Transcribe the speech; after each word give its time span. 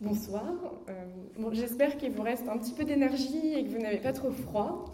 Bonsoir. 0.00 0.44
Euh, 0.88 0.92
bon, 1.38 1.52
J'espère 1.52 1.96
qu'il 1.96 2.10
vous 2.10 2.22
reste 2.22 2.48
un 2.48 2.58
petit 2.58 2.72
peu 2.72 2.84
d'énergie 2.84 3.54
et 3.54 3.64
que 3.64 3.68
vous 3.70 3.78
n'avez 3.78 3.98
pas 3.98 4.12
trop 4.12 4.30
froid. 4.32 4.84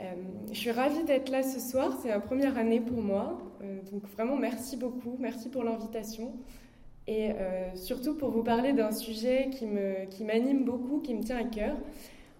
Euh, 0.00 0.04
je 0.52 0.58
suis 0.58 0.70
ravie 0.70 1.02
d'être 1.04 1.30
là 1.30 1.42
ce 1.42 1.58
soir. 1.60 1.96
C'est 2.02 2.08
la 2.08 2.20
première 2.20 2.58
année 2.58 2.80
pour 2.80 3.00
moi. 3.02 3.38
Euh, 3.62 3.78
donc 3.90 4.02
vraiment, 4.14 4.36
merci 4.36 4.76
beaucoup. 4.76 5.16
Merci 5.18 5.48
pour 5.48 5.64
l'invitation. 5.64 6.32
Et 7.10 7.30
surtout 7.74 8.14
pour 8.16 8.28
vous 8.28 8.42
parler 8.42 8.74
d'un 8.74 8.92
sujet 8.92 9.48
qui 9.50 9.64
me- 9.64 10.04
qui 10.10 10.24
m'anime 10.24 10.64
beaucoup, 10.66 10.98
qui 11.00 11.14
me 11.14 11.22
tient 11.22 11.38
à 11.38 11.44
cœur. 11.44 11.74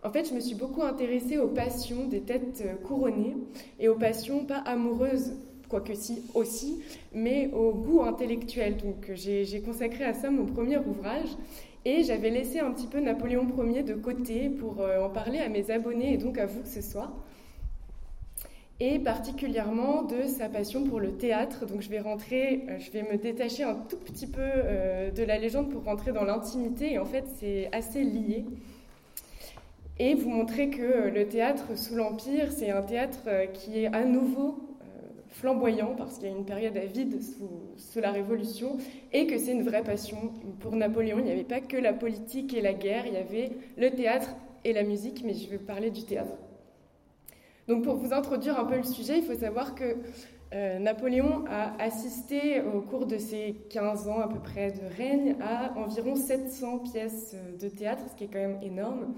En 0.04 0.10
fait, 0.10 0.28
je 0.28 0.34
me 0.34 0.40
suis 0.40 0.54
beaucoup 0.56 0.82
intéressée 0.82 1.38
aux 1.38 1.48
passions 1.48 2.06
des 2.06 2.20
têtes 2.20 2.62
couronnées 2.84 3.34
et 3.80 3.88
aux 3.88 3.94
passions 3.94 4.44
pas 4.44 4.58
amoureuses, 4.58 5.32
quoique 5.68 5.94
si 5.94 6.22
aussi, 6.34 6.82
mais 7.14 7.50
au 7.52 7.72
goût 7.72 8.02
intellectuel. 8.02 8.76
Donc 8.76 9.10
j'ai 9.14 9.60
consacré 9.60 10.04
à 10.04 10.14
ça 10.14 10.30
mon 10.30 10.46
premier 10.46 10.78
ouvrage. 10.78 11.28
Et 11.84 12.02
j'avais 12.02 12.30
laissé 12.30 12.58
un 12.58 12.70
petit 12.72 12.86
peu 12.86 13.00
Napoléon 13.00 13.46
Ier 13.66 13.82
de 13.82 13.94
côté 13.94 14.50
pour 14.50 14.80
euh, 14.80 15.00
en 15.00 15.08
parler 15.08 15.38
à 15.38 15.48
mes 15.48 15.70
abonnés 15.70 16.12
et 16.12 16.16
donc 16.18 16.36
à 16.36 16.44
vous 16.44 16.60
ce 16.64 16.82
soir. 16.82 17.12
Et 18.80 18.98
particulièrement 18.98 20.02
de 20.02 20.24
sa 20.26 20.48
passion 20.48 20.84
pour 20.84 21.00
le 21.00 21.12
théâtre. 21.12 21.66
Donc 21.66 21.80
je 21.80 21.88
vais 21.88 22.00
rentrer, 22.00 22.66
euh, 22.68 22.78
je 22.78 22.90
vais 22.90 23.02
me 23.02 23.16
détacher 23.16 23.62
un 23.62 23.74
tout 23.74 23.96
petit 23.96 24.26
peu 24.26 24.42
euh, 24.42 25.10
de 25.10 25.22
la 25.22 25.38
légende 25.38 25.70
pour 25.70 25.84
rentrer 25.84 26.12
dans 26.12 26.24
l'intimité. 26.24 26.92
Et 26.92 26.98
en 26.98 27.06
fait, 27.06 27.24
c'est 27.38 27.70
assez 27.72 28.02
lié. 28.02 28.44
Et 30.00 30.14
vous 30.14 30.28
montrer 30.28 30.70
que 30.70 31.08
le 31.08 31.26
théâtre 31.26 31.76
sous 31.76 31.94
l'Empire, 31.94 32.52
c'est 32.52 32.70
un 32.70 32.82
théâtre 32.82 33.28
qui 33.54 33.84
est 33.84 33.86
à 33.86 34.04
nouveau 34.04 34.67
flamboyant 35.30 35.94
parce 35.96 36.18
qu'il 36.18 36.28
y 36.28 36.32
a 36.32 36.36
une 36.36 36.44
période 36.44 36.76
à 36.76 36.84
vide 36.84 37.22
sous, 37.22 37.50
sous 37.76 38.00
la 38.00 38.10
Révolution 38.10 38.78
et 39.12 39.26
que 39.26 39.38
c'est 39.38 39.52
une 39.52 39.62
vraie 39.62 39.82
passion. 39.82 40.32
Pour 40.60 40.74
Napoléon, 40.76 41.18
il 41.18 41.24
n'y 41.24 41.30
avait 41.30 41.44
pas 41.44 41.60
que 41.60 41.76
la 41.76 41.92
politique 41.92 42.54
et 42.54 42.60
la 42.60 42.74
guerre, 42.74 43.06
il 43.06 43.14
y 43.14 43.16
avait 43.16 43.50
le 43.76 43.90
théâtre 43.90 44.30
et 44.64 44.72
la 44.72 44.82
musique, 44.82 45.22
mais 45.24 45.34
je 45.34 45.48
vais 45.48 45.58
parler 45.58 45.90
du 45.90 46.04
théâtre. 46.04 46.32
Donc 47.68 47.84
pour 47.84 47.96
vous 47.96 48.12
introduire 48.12 48.58
un 48.58 48.64
peu 48.64 48.76
le 48.76 48.82
sujet, 48.82 49.18
il 49.18 49.24
faut 49.24 49.38
savoir 49.38 49.74
que 49.74 49.96
euh, 50.54 50.78
Napoléon 50.78 51.44
a 51.46 51.80
assisté 51.82 52.62
au 52.62 52.80
cours 52.80 53.04
de 53.04 53.18
ses 53.18 53.54
15 53.68 54.08
ans 54.08 54.20
à 54.20 54.28
peu 54.28 54.38
près 54.38 54.72
de 54.72 54.80
règne 54.96 55.36
à 55.42 55.78
environ 55.78 56.16
700 56.16 56.78
pièces 56.78 57.34
euh, 57.34 57.58
de 57.58 57.68
théâtre, 57.68 58.02
ce 58.10 58.16
qui 58.16 58.24
est 58.24 58.28
quand 58.28 58.38
même 58.38 58.58
énorme. 58.62 59.14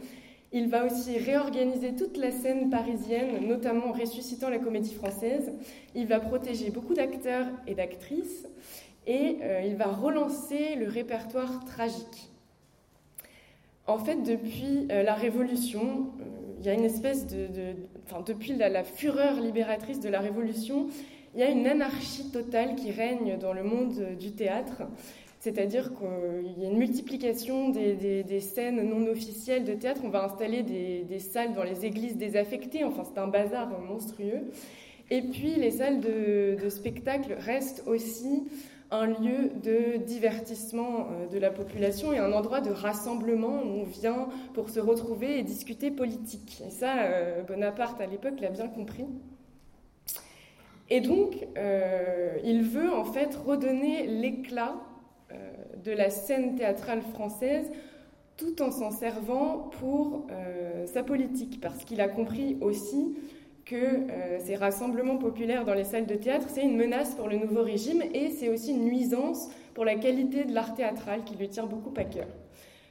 Il 0.53 0.69
va 0.69 0.85
aussi 0.85 1.17
réorganiser 1.17 1.95
toute 1.95 2.17
la 2.17 2.33
scène 2.33 2.71
parisienne, 2.71 3.47
notamment 3.47 3.87
en 3.89 3.93
ressuscitant 3.93 4.51
la 4.51 4.59
comédie 4.59 4.93
française. 4.93 5.53
Il 5.95 6.07
va 6.07 6.19
protéger 6.19 6.71
beaucoup 6.71 6.95
d'acteurs 6.95 7.47
et 7.69 7.75
d'actrices 7.75 8.49
et 9.07 9.39
euh, 9.43 9.63
il 9.65 9.77
va 9.77 9.87
relancer 9.87 10.75
le 10.75 10.89
répertoire 10.89 11.65
tragique. 11.65 12.31
En 13.87 13.99
fait, 13.99 14.23
depuis 14.23 14.89
euh, 14.91 15.03
la 15.03 15.15
Révolution, 15.15 16.13
euh, 16.21 16.25
il 16.59 16.67
y 16.67 16.69
a 16.69 16.75
une 16.75 16.85
espèce 16.85 17.27
de... 17.27 17.49
enfin, 18.05 18.23
depuis 18.27 18.55
la, 18.55 18.85
fureur 18.85 19.41
libératrice 19.41 20.01
de 20.01 20.09
la 20.09 20.21
Révolution, 20.21 20.89
il 21.35 21.41
y 21.41 21.43
a 21.45 21.49
une 21.49 21.67
anarchie 21.67 22.31
totale 22.31 22.75
qui 22.75 22.91
règne 22.91 23.39
dans 23.39 23.53
le 23.53 23.63
monde 23.63 24.17
du 24.19 24.33
théâtre. 24.33 24.83
C'est-à-dire 25.41 25.93
qu'il 25.95 26.63
y 26.63 26.67
a 26.67 26.69
une 26.69 26.77
multiplication 26.77 27.71
des, 27.71 28.41
scènes 28.41 28.87
non 28.87 29.11
officielles 29.11 29.65
de 29.65 29.73
théâtre. 29.73 30.03
On 30.05 30.11
va 30.11 30.25
installer 30.25 30.63
des, 30.63 31.19
salles 31.19 31.55
dans 31.55 31.63
les 31.63 31.87
églises 31.87 32.17
désaffectées. 32.19 32.85
Enfin, 32.85 33.05
c'est 33.05 33.19
un 33.19 33.27
bazar 33.27 33.69
monstrueux. 33.81 34.51
Et 35.11 35.23
puis, 35.23 35.55
les 35.55 35.71
salles 35.71 36.01
de, 36.01 36.69
spectacle 36.69 37.35
restent 37.39 37.83
aussi 37.87 38.45
un 38.91 39.07
lieu 39.07 39.51
de 39.63 39.97
divertissement 39.97 41.07
euh, 41.11 41.29
de 41.29 41.39
la 41.39 41.51
population 41.51 42.13
et 42.13 42.19
un 42.19 42.33
endroit 42.33 42.61
de 42.61 42.71
rassemblement 42.71 43.63
où 43.63 43.81
on 43.81 43.85
vient 43.85 44.29
pour 44.53 44.69
se 44.69 44.81
retrouver 44.81 45.39
et 45.39 45.43
discuter 45.45 45.93
politique. 45.93 46.61
Et 46.67 46.71
ça, 46.71 47.05
euh, 47.05 47.43
Bonaparte, 47.43 48.01
à 48.01 48.07
l'époque, 48.07 48.41
l'a 48.41 48.51
bien 48.51 48.67
compris. 48.67 49.07
Et 50.91 51.01
donc, 51.01 51.47
euh, 51.57 52.37
il 52.45 52.63
veut 52.63 52.93
en 52.93 53.05
fait 53.05 53.37
redonner 53.37 54.09
l'éclat 54.09 54.75
de 55.85 55.93
la 55.93 56.11
scène 56.11 56.57
théâtrale 56.57 57.03
française 57.03 57.71
tout 58.41 58.63
en 58.63 58.71
s'en 58.71 58.91
servant 58.91 59.71
pour 59.79 60.27
euh, 60.31 60.87
sa 60.87 61.03
politique, 61.03 61.61
parce 61.61 61.85
qu'il 61.85 62.01
a 62.01 62.09
compris 62.09 62.57
aussi 62.63 63.15
que 63.67 63.77
euh, 63.77 64.39
ces 64.41 64.57
rassemblements 64.57 65.19
populaires 65.19 65.67
dans 65.67 65.75
les 65.75 65.85
salles 65.85 66.07
de 66.07 66.15
théâtre, 66.15 66.47
c'est 66.49 66.63
une 66.63 66.77
menace 66.77 67.15
pour 67.15 67.29
le 67.29 67.37
nouveau 67.37 67.63
régime 67.63 68.03
et 68.15 68.31
c'est 68.31 68.49
aussi 68.49 68.71
une 68.71 68.87
nuisance 68.87 69.51
pour 69.75 69.85
la 69.85 69.97
qualité 69.97 70.45
de 70.45 70.55
l'art 70.55 70.75
théâtral 70.75 71.23
qui 71.25 71.37
lui 71.37 71.51
tient 71.51 71.67
beaucoup 71.67 71.93
à 71.97 72.05
cœur. 72.05 72.29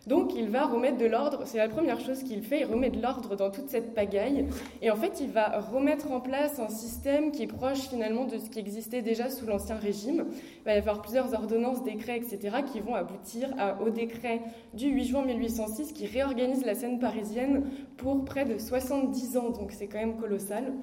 Donc 0.10 0.34
il 0.36 0.50
va 0.50 0.66
remettre 0.66 0.98
de 0.98 1.06
l'ordre, 1.06 1.44
c'est 1.46 1.60
la 1.60 1.70
première 1.70 2.00
chose 2.00 2.24
qu'il 2.24 2.42
fait, 2.42 2.62
il 2.62 2.66
remet 2.66 2.90
de 2.90 3.00
l'ordre 3.00 3.36
dans 3.36 3.52
toute 3.52 3.70
cette 3.70 3.94
pagaille. 3.94 4.48
Et 4.82 4.90
en 4.90 4.96
fait, 4.96 5.22
il 5.22 5.30
va 5.30 5.60
remettre 5.60 6.12
en 6.12 6.20
place 6.20 6.58
un 6.58 6.68
système 6.68 7.32
qui 7.32 7.44
est 7.44 7.48
proche 7.48 7.82
finalement 7.82 8.26
de 8.26 8.40
ce 8.40 8.50
qui 8.50 8.58
existait 8.58 9.04
déjà 9.04 9.30
sous 9.30 9.46
l'Ancien 9.46 9.76
Régime. 9.76 10.26
Il 10.62 10.64
va 10.66 10.74
y 10.74 10.78
avoir 10.80 11.04
plusieurs 11.04 11.32
ordonnances, 11.36 11.84
décrets, 11.84 12.18
etc., 12.18 12.58
qui 12.66 12.80
vont 12.80 12.96
aboutir 12.96 13.54
au 13.86 13.92
décret 13.92 14.42
du 14.74 14.88
8 14.88 15.06
juin 15.06 15.26
1806 15.26 15.94
qui 15.94 16.08
réorganise 16.08 16.66
la 16.66 16.74
scène 16.74 16.98
parisienne 16.98 17.70
pour 17.96 18.26
près 18.26 18.46
de 18.46 18.58
70 18.58 19.38
ans, 19.38 19.52
donc 19.52 19.72
c'est 19.72 19.86
quand 19.86 20.00
même 20.00 20.18
colossal. 20.18 20.74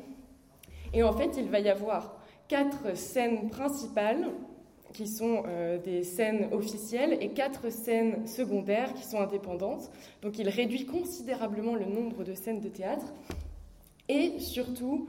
Et 0.95 1.03
en 1.03 1.13
fait, 1.13 1.33
il 1.37 1.49
va 1.49 1.59
y 1.59 1.69
avoir 1.69 2.21
quatre 2.47 2.97
scènes 2.97 3.49
principales 3.51 4.29
qui 4.97 5.07
sont 5.07 5.43
euh, 5.47 5.77
des 5.77 6.03
scènes 6.03 6.49
officielles 6.53 7.19
et 7.21 7.29
quatre 7.29 7.71
scènes 7.71 8.27
secondaires 8.27 8.95
qui 8.95 9.05
sont 9.05 9.21
indépendantes. 9.21 9.91
Donc 10.23 10.39
il 10.39 10.49
réduit 10.49 10.87
considérablement 10.87 11.75
le 11.75 11.85
nombre 11.85 12.25
de 12.25 12.33
scènes 12.33 12.61
de 12.61 12.69
théâtre 12.69 13.13
et 14.09 14.39
surtout, 14.39 15.07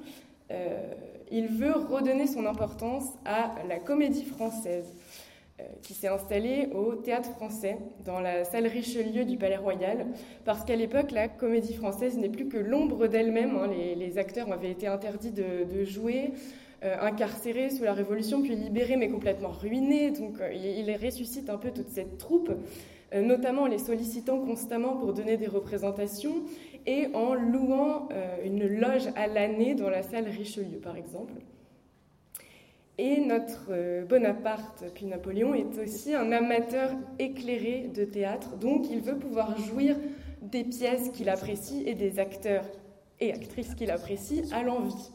euh, 0.51 0.93
il 1.31 1.47
veut 1.47 1.71
redonner 1.71 2.27
son 2.27 2.45
importance 2.45 3.05
à 3.23 3.55
la 3.69 3.79
comédie 3.79 4.25
française 4.25 4.93
euh, 5.61 5.63
qui 5.81 5.93
s'est 5.93 6.09
installée 6.09 6.67
au 6.75 6.95
théâtre 6.95 7.31
français 7.31 7.77
dans 8.03 8.19
la 8.19 8.43
salle 8.43 8.67
Richelieu 8.67 9.23
du 9.23 9.37
Palais 9.37 9.55
Royal 9.55 10.05
parce 10.43 10.65
qu'à 10.65 10.75
l'époque 10.75 11.11
la 11.11 11.29
comédie 11.29 11.75
française 11.75 12.17
n'est 12.17 12.27
plus 12.27 12.49
que 12.49 12.57
l'ombre 12.57 13.07
d'elle-même. 13.07 13.55
hein. 13.55 13.69
Les, 13.69 14.17
acteurs 14.17 14.51
avaient 14.51 14.71
été 14.71 14.87
interdits 14.87 15.31
de, 15.31 15.85
jouer 15.85 16.33
incarcéré 16.81 17.69
sous 17.69 17.83
la 17.83 17.93
Révolution, 17.93 18.41
puis 18.41 18.55
libéré 18.55 18.95
mais 18.97 19.09
complètement 19.09 19.49
ruiné. 19.49 20.11
Donc 20.11 20.39
euh, 20.41 20.53
il, 20.53 20.87
il 20.87 21.05
ressuscite 21.05 21.49
un 21.49 21.57
peu 21.57 21.71
toute 21.71 21.89
cette 21.89 22.17
troupe, 22.17 22.51
euh, 23.13 23.21
notamment 23.21 23.63
en 23.63 23.67
les 23.67 23.77
sollicitant 23.77 24.39
constamment 24.39 24.95
pour 24.97 25.13
donner 25.13 25.37
des 25.37 25.47
représentations 25.47 26.43
et 26.85 27.07
en 27.13 27.33
louant 27.33 28.09
euh, 28.11 28.37
une 28.43 28.67
loge 28.67 29.07
à 29.15 29.27
l'année 29.27 29.75
dans 29.75 29.89
la 29.89 30.03
salle 30.03 30.27
Richelieu, 30.27 30.79
par 30.79 30.97
exemple. 30.97 31.33
Et 32.97 33.21
notre 33.21 33.67
euh, 33.69 34.05
Bonaparte, 34.05 34.85
puis 34.93 35.05
Napoléon, 35.05 35.53
est 35.53 35.77
aussi 35.79 36.15
un 36.15 36.31
amateur 36.31 36.91
éclairé 37.19 37.89
de 37.93 38.05
théâtre, 38.05 38.57
donc 38.57 38.89
il 38.89 39.01
veut 39.01 39.17
pouvoir 39.17 39.57
jouir 39.57 39.95
des 40.41 40.63
pièces 40.63 41.09
qu'il 41.09 41.29
apprécie 41.29 41.83
et 41.85 41.93
des 41.93 42.19
acteurs 42.19 42.65
et 43.19 43.33
actrices 43.33 43.73
qu'il 43.75 43.91
apprécie 43.91 44.43
à 44.51 44.63
l'envie. 44.63 45.11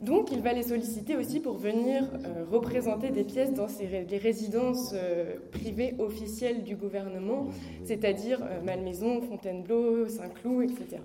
Donc 0.00 0.30
il 0.32 0.40
va 0.40 0.54
les 0.54 0.62
solliciter 0.62 1.14
aussi 1.16 1.40
pour 1.40 1.58
venir 1.58 2.04
euh, 2.04 2.44
représenter 2.50 3.10
des 3.10 3.24
pièces 3.24 3.52
dans 3.52 3.68
ces 3.68 3.86
les 3.86 4.18
résidences 4.18 4.92
euh, 4.94 5.36
privées 5.52 5.94
officielles 5.98 6.64
du 6.64 6.74
gouvernement, 6.74 7.48
c'est-à-dire 7.84 8.40
euh, 8.42 8.62
Malmaison, 8.62 9.20
Fontainebleau, 9.20 10.08
Saint-Cloud, 10.08 10.70
etc. 10.70 11.02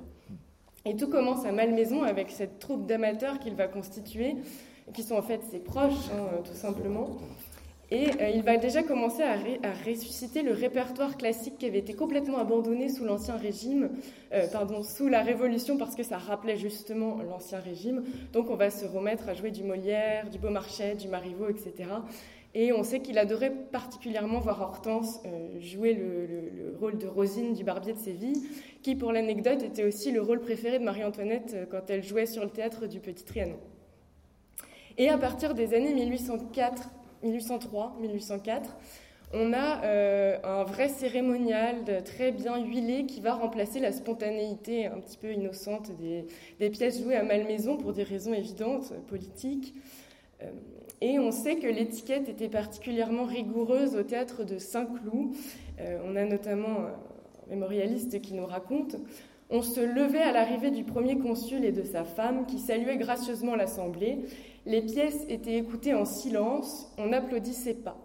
Et 0.85 0.95
tout 0.95 1.09
commence 1.09 1.45
à 1.45 1.51
Malmaison 1.51 2.03
avec 2.03 2.31
cette 2.31 2.59
troupe 2.59 2.85
d'amateurs 2.85 3.39
qu'il 3.39 3.55
va 3.55 3.67
constituer, 3.67 4.37
qui 4.93 5.03
sont 5.03 5.15
en 5.15 5.21
fait 5.21 5.41
ses 5.51 5.59
proches, 5.59 6.09
hein, 6.13 6.41
tout 6.45 6.55
simplement. 6.55 7.17
Et 7.91 8.07
il 8.35 8.43
va 8.43 8.57
déjà 8.57 8.83
commencer 8.83 9.23
à, 9.23 9.35
ressusciter 9.83 10.43
le 10.43 10.53
répertoire 10.53 11.17
classique 11.17 11.57
qui 11.57 11.65
avait 11.65 11.79
été 11.79 11.93
complètement 11.93 12.37
abandonné 12.37 12.87
sous 12.87 13.03
l'Ancien 13.03 13.35
Régime, 13.35 13.89
pardon, 14.51 14.83
sous 14.83 15.07
la 15.07 15.23
Révolution, 15.23 15.75
parce 15.75 15.95
que 15.95 16.03
ça 16.03 16.19
rappelait 16.19 16.55
justement 16.55 17.17
l'Ancien 17.27 17.59
Régime. 17.59 18.03
Donc 18.31 18.51
on 18.51 18.55
va 18.55 18.69
se 18.69 18.85
remettre 18.85 19.27
à 19.27 19.33
jouer 19.33 19.49
du 19.49 19.63
Molière, 19.63 20.29
du 20.29 20.37
Beaumarchais, 20.37 20.93
du 20.93 21.07
Marivaux, 21.07 21.49
etc. 21.49 21.87
Et 22.55 22.73
on 22.73 22.83
sait 22.83 22.99
qu'il 23.01 23.17
adorait 23.19 23.51
particulièrement 23.51 24.39
voir 24.39 24.61
Hortense 24.61 25.19
euh, 25.25 25.59
jouer 25.61 25.93
le, 25.93 26.75
rôle 26.79 26.97
de 26.97 27.05
Rosine 27.05 27.53
du 27.53 27.63
Barbier 27.63 27.93
de 27.93 27.99
Séville, 27.99 28.41
qui, 28.81 28.95
pour 28.95 29.11
l'anecdote, 29.11 29.61
était 29.61 29.83
aussi 29.83 30.11
le 30.11 30.21
rôle 30.21 30.39
préféré 30.39 30.79
de 30.79 30.83
Marie-Antoinette 30.83 31.53
euh, 31.53 31.65
quand 31.69 31.89
elle 31.89 32.03
jouait 32.03 32.25
sur 32.25 32.43
le 32.43 32.49
théâtre 32.49 32.87
du 32.87 32.99
Petit 32.99 33.23
Trianon. 33.23 33.59
Et 34.97 35.09
à 35.09 35.17
partir 35.17 35.53
des 35.53 35.75
années 35.75 35.93
1804, 35.93 36.89
1803, 37.23 37.97
1804, 38.01 38.77
on 39.33 39.53
a 39.53 39.83
euh, 39.83 40.37
un 40.43 40.63
vrai 40.63 40.89
cérémonial 40.89 42.03
très 42.03 42.31
bien 42.31 42.57
huilé 42.57 43.05
qui 43.05 43.21
va 43.21 43.33
remplacer 43.33 43.79
la 43.79 43.91
spontanéité 43.91 44.87
un 44.87 44.99
petit 44.99 45.17
peu 45.17 45.31
innocente 45.31 45.91
des, 45.97 46.69
pièces 46.69 47.01
jouées 47.01 47.15
à 47.15 47.23
Malmaison 47.23 47.77
pour 47.77 47.93
des 47.93 48.03
raisons 48.03 48.33
évidentes, 48.33 48.93
politiques. 49.07 49.75
Et 51.01 51.17
on 51.17 51.31
sait 51.31 51.55
que 51.55 51.67
l'étiquette 51.67 52.27
était 52.27 52.49
particulièrement 52.49 53.23
rigoureuse 53.23 53.95
au 53.95 54.03
théâtre 54.03 54.43
de 54.43 54.57
Saint-Cloud. 54.57 55.33
Euh, 55.79 55.99
on 56.05 56.15
a 56.15 56.25
notamment 56.25 56.79
un 56.79 57.49
mémorialiste 57.49 58.21
qui 58.21 58.33
nous 58.33 58.45
raconte 58.45 58.97
On 59.49 59.61
se 59.61 59.79
levait 59.79 60.21
à 60.21 60.33
l'arrivée 60.33 60.71
du 60.71 60.83
premier 60.83 61.17
consul 61.17 61.63
et 61.63 61.71
de 61.71 61.83
sa 61.83 62.03
femme 62.03 62.45
qui 62.45 62.59
saluaient 62.59 62.97
gracieusement 62.97 63.55
l'assemblée. 63.55 64.19
Les 64.65 64.81
pièces 64.81 65.25
étaient 65.29 65.57
écoutées 65.57 65.93
en 65.93 66.05
silence, 66.05 66.91
on 66.97 67.07
n'applaudissait 67.07 67.75
pas. 67.75 67.97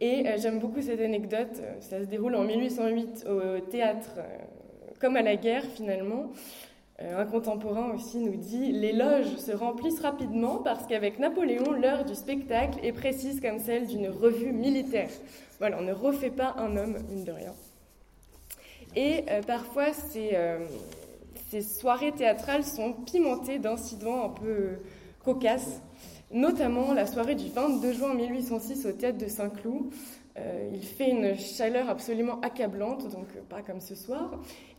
Et 0.00 0.26
euh, 0.26 0.36
j'aime 0.38 0.58
beaucoup 0.58 0.82
cette 0.82 1.00
anecdote, 1.00 1.62
ça 1.80 2.00
se 2.00 2.06
déroule 2.06 2.34
en 2.34 2.44
1808 2.44 3.26
au 3.28 3.60
théâtre, 3.60 4.14
euh, 4.18 4.22
comme 5.00 5.16
à 5.16 5.22
la 5.22 5.36
guerre 5.36 5.64
finalement. 5.64 6.30
Euh, 7.02 7.20
un 7.20 7.26
contemporain 7.26 7.92
aussi 7.94 8.18
nous 8.18 8.36
dit 8.36 8.72
Les 8.72 8.92
loges 8.92 9.36
se 9.36 9.52
remplissent 9.52 10.00
rapidement 10.00 10.56
parce 10.56 10.86
qu'avec 10.86 11.18
Napoléon, 11.18 11.72
l'heure 11.72 12.04
du 12.04 12.14
spectacle 12.14 12.78
est 12.82 12.92
précise 12.92 13.40
comme 13.40 13.58
celle 13.58 13.86
d'une 13.86 14.08
revue 14.08 14.52
militaire. 14.52 15.10
Voilà, 15.58 15.78
on 15.78 15.82
ne 15.82 15.92
refait 15.92 16.30
pas 16.30 16.54
un 16.58 16.76
homme, 16.76 16.96
mine 17.10 17.24
de 17.24 17.32
rien. 17.32 17.52
Et 18.94 19.24
euh, 19.28 19.42
parfois, 19.42 19.88
euh, 20.16 20.58
ces, 21.50 21.60
soirées 21.62 22.12
théâtrales 22.12 22.64
sont 22.64 22.92
pimentées 22.92 23.58
d'incidents 23.58 24.24
un 24.24 24.28
peu 24.28 24.78
cocasses, 25.24 25.82
notamment 26.30 26.92
la 26.92 27.06
soirée 27.06 27.34
du 27.34 27.48
22 27.48 27.92
juin 27.92 28.14
1806 28.14 28.86
au 28.86 28.92
théâtre 28.92 29.18
de 29.18 29.26
Saint-Cloud. 29.26 29.92
il 30.72 30.82
fait 30.82 31.10
une 31.10 31.36
chaleur 31.36 31.88
absolument 31.88 32.40
accablante, 32.40 33.10
donc 33.10 33.26
pas 33.48 33.62
comme 33.62 33.80
ce 33.80 33.94
soir. 33.94 34.38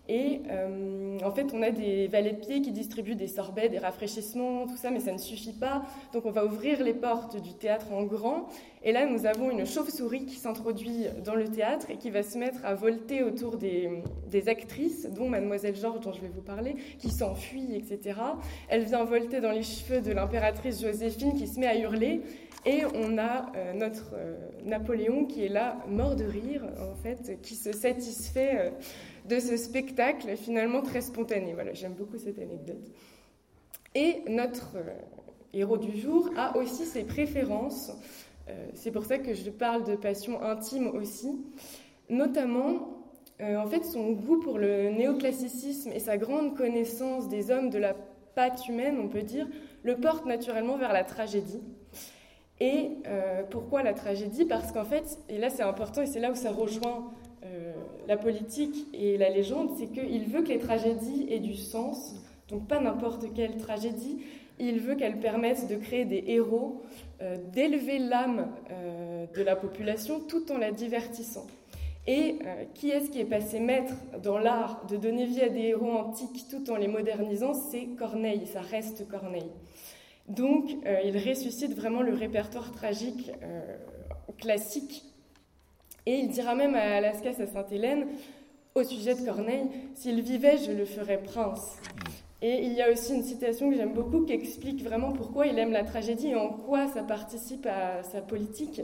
Et 0.10 0.42
euh, 0.50 1.18
en 1.24 1.32
fait, 1.32 1.48
on 1.54 1.62
a 1.62 1.72
des 1.72 2.08
valets 2.08 2.34
de 2.34 2.40
pied 2.40 2.62
qui 2.62 2.72
distribuent 2.72 3.16
des 3.16 3.28
sorbets, 3.28 3.68
des 3.68 3.78
rafraîchissements, 3.78 4.66
tout 4.66 4.78
ça, 4.78 4.90
mais 4.90 5.02
ça 5.02 5.12
ne 5.12 5.18
suffit 5.18 5.54
pas. 5.54 5.84
Donc 6.14 6.26
on 6.26 6.32
va 6.32 6.46
ouvrir 6.46 6.82
les 6.82 6.94
portes 6.94 7.42
du 7.42 7.54
théâtre 7.54 7.92
en 7.92 8.04
grand. 8.04 8.48
Et 8.88 8.94
là, 8.94 9.06
nous 9.06 9.26
avons 9.26 9.52
une 9.52 9.66
chauve-souris 9.66 10.26
qui 10.26 10.36
s'introduit 10.36 11.08
dans 11.26 11.36
le 11.36 11.50
théâtre 11.50 11.88
et 11.90 11.98
qui 11.98 12.10
va 12.10 12.24
se 12.24 12.38
mettre 12.38 12.66
à 12.66 12.74
volter 12.74 13.22
autour 13.22 13.58
des, 13.58 14.02
actrices, 14.48 15.08
dont 15.08 15.28
Mademoiselle 15.28 15.76
Georges, 15.76 16.00
dont 16.00 16.14
je 16.14 16.22
vais 16.22 16.30
vous 16.30 16.42
parler, 16.42 16.78
qui 16.98 17.10
s'enfuit, 17.10 17.76
etc. 17.76 18.18
Elle 18.70 18.86
vient 18.86 19.04
volter 19.04 19.42
dans 19.42 19.52
les 19.52 19.64
cheveux 19.64 20.00
de 20.00 20.14
l'impératrice 20.14 20.82
Joséphine 20.82 21.34
qui 21.34 21.48
se 21.48 21.60
met 21.60 21.68
à 21.68 21.78
hurler. 21.78 22.22
Et 22.66 22.84
on 22.96 23.18
a 23.18 23.52
euh, 23.58 23.74
notre 23.74 24.14
euh, 24.16 24.38
Napoléon 24.64 25.26
qui 25.26 25.44
est 25.44 25.50
là, 25.50 25.80
mort 25.90 26.16
de 26.16 26.24
rire, 26.24 26.64
en 26.80 26.96
fait, 26.96 27.42
qui 27.42 27.56
se 27.56 27.74
satisfait 27.74 28.72
de 29.28 29.38
ce 29.40 29.58
spectacle 29.58 30.38
finalement 30.38 30.82
très 30.82 31.02
spontané. 31.02 31.54
Voilà, 31.54 31.74
j'aime 31.74 31.94
beaucoup 31.94 32.18
cette 32.18 32.40
anecdote. 32.40 32.90
Et 33.96 34.22
notre 34.30 34.78
euh, 34.78 34.94
héros 35.54 35.78
du 35.78 36.00
jour 36.00 36.30
a 36.38 36.56
aussi 36.56 36.86
ses 36.86 37.04
préférences. 37.04 37.92
Euh, 38.50 38.68
c'est 38.74 38.92
pour 38.92 39.06
ça 39.06 39.18
que 39.18 39.34
je 39.34 39.50
parle 39.50 39.84
de 39.84 39.96
passion 39.96 40.42
intime 40.42 40.88
aussi. 40.88 41.38
Notamment, 42.10 43.04
euh, 43.42 43.58
en 43.58 43.68
fait, 43.68 43.84
son 43.84 44.12
goût 44.12 44.40
pour 44.40 44.58
le 44.58 44.90
néoclassicisme 44.90 45.92
et 45.92 46.00
sa 46.00 46.18
grande 46.18 46.56
connaissance 46.56 47.28
des 47.28 47.52
hommes 47.52 47.70
de 47.70 47.78
la 47.78 47.96
pâte 48.36 48.68
humaine, 48.68 48.98
on 49.02 49.08
peut 49.08 49.24
dire, 49.24 49.48
le 49.84 49.98
porte 49.98 50.26
naturellement 50.26 50.78
vers 50.78 50.94
la 50.94 51.04
tragédie. 51.04 51.62
Et 52.60 52.90
pourquoi 53.52 53.84
la 53.84 53.94
tragédie? 53.94 54.44
Parce 54.44 54.72
qu'en 54.72 54.84
fait, 54.84 55.20
et 55.30 55.38
là 55.38 55.52
c'est 55.52 55.62
important 55.62 56.02
et 56.02 56.08
c'est 56.08 56.20
là 56.20 56.32
où 56.32 56.36
ça 56.36 56.52
rejoint 56.52 57.12
euh, 57.48 57.74
la 58.08 58.18
politique 58.18 58.88
et 58.94 59.18
la 59.18 59.30
légende, 59.30 59.70
c'est 59.78 59.88
qu'il 59.88 60.26
veut 60.26 60.42
que 60.42 60.50
les 60.50 60.60
tragédies 60.60 61.28
aient 61.30 61.40
du 61.40 61.56
sens, 61.56 62.16
donc 62.50 62.68
pas 62.68 62.80
n'importe 62.80 63.34
quelle 63.34 63.58
tragédie, 63.58 64.20
il 64.60 64.80
veut 64.80 64.96
qu'elles 64.96 65.20
permettent 65.20 65.68
de 65.68 65.76
créer 65.76 66.06
des 66.06 66.24
héros, 66.28 66.82
euh, 66.82 67.07
d'élever 67.52 68.00
l'âme 68.00 68.48
euh, 68.72 69.26
de 69.36 69.44
la 69.44 69.56
population 69.56 70.20
tout 70.20 70.52
en 70.52 70.58
la 70.58 70.72
divertissant. 70.72 71.48
Et 72.10 72.40
qui 72.74 72.90
est-ce 72.90 73.10
qui 73.10 73.20
est 73.20 73.26
passé 73.26 73.60
maître 73.60 73.94
dans 74.24 74.38
l'art 74.38 74.86
de 74.86 74.96
donner 74.96 75.26
vie 75.26 75.42
à 75.42 75.50
des 75.50 75.64
héros 75.64 75.92
antiques 75.92 76.46
tout 76.50 76.72
en 76.72 76.78
les 76.78 76.88
modernisant? 76.88 77.54
C'est 77.54 77.88
Corneille, 78.00 78.48
ça 78.48 78.62
reste 78.62 79.10
Corneille. 79.10 79.52
Donc 80.30 80.70
il 81.04 81.18
ressuscite 81.18 81.76
vraiment 81.76 82.02
le 82.02 82.14
répertoire 82.14 82.72
tragique 82.72 83.30
classique 84.38 85.04
et 86.08 86.20
il 86.20 86.30
dira 86.30 86.56
même 86.56 86.74
à 86.74 87.02
Lascas 87.02 87.44
à 87.44 87.46
Sainte-Hélène, 87.46 88.08
au 88.76 88.84
sujet 88.86 89.14
de 89.14 89.26
Corneille, 89.26 89.68
S'il 89.94 90.22
vivait, 90.22 90.58
je 90.58 90.72
le 90.72 90.86
ferais 90.86 91.22
prince. 91.22 91.82
Et 92.42 92.64
il 92.64 92.74
y 92.74 92.82
a 92.82 92.92
aussi 92.92 93.16
une 93.16 93.24
citation 93.24 93.70
que 93.72 93.76
j'aime 93.76 93.94
beaucoup 93.94 94.22
qui 94.22 94.34
explique 94.34 94.84
vraiment 94.84 95.12
pourquoi 95.12 95.48
il 95.48 95.58
aime 95.58 95.72
la 95.72 95.84
tragédie 95.84 96.28
et 96.28 96.36
en 96.36 96.50
quoi 96.50 96.88
ça 96.88 97.02
participe 97.02 97.66
à 97.66 98.04
sa 98.04 98.22
politique. 98.22 98.82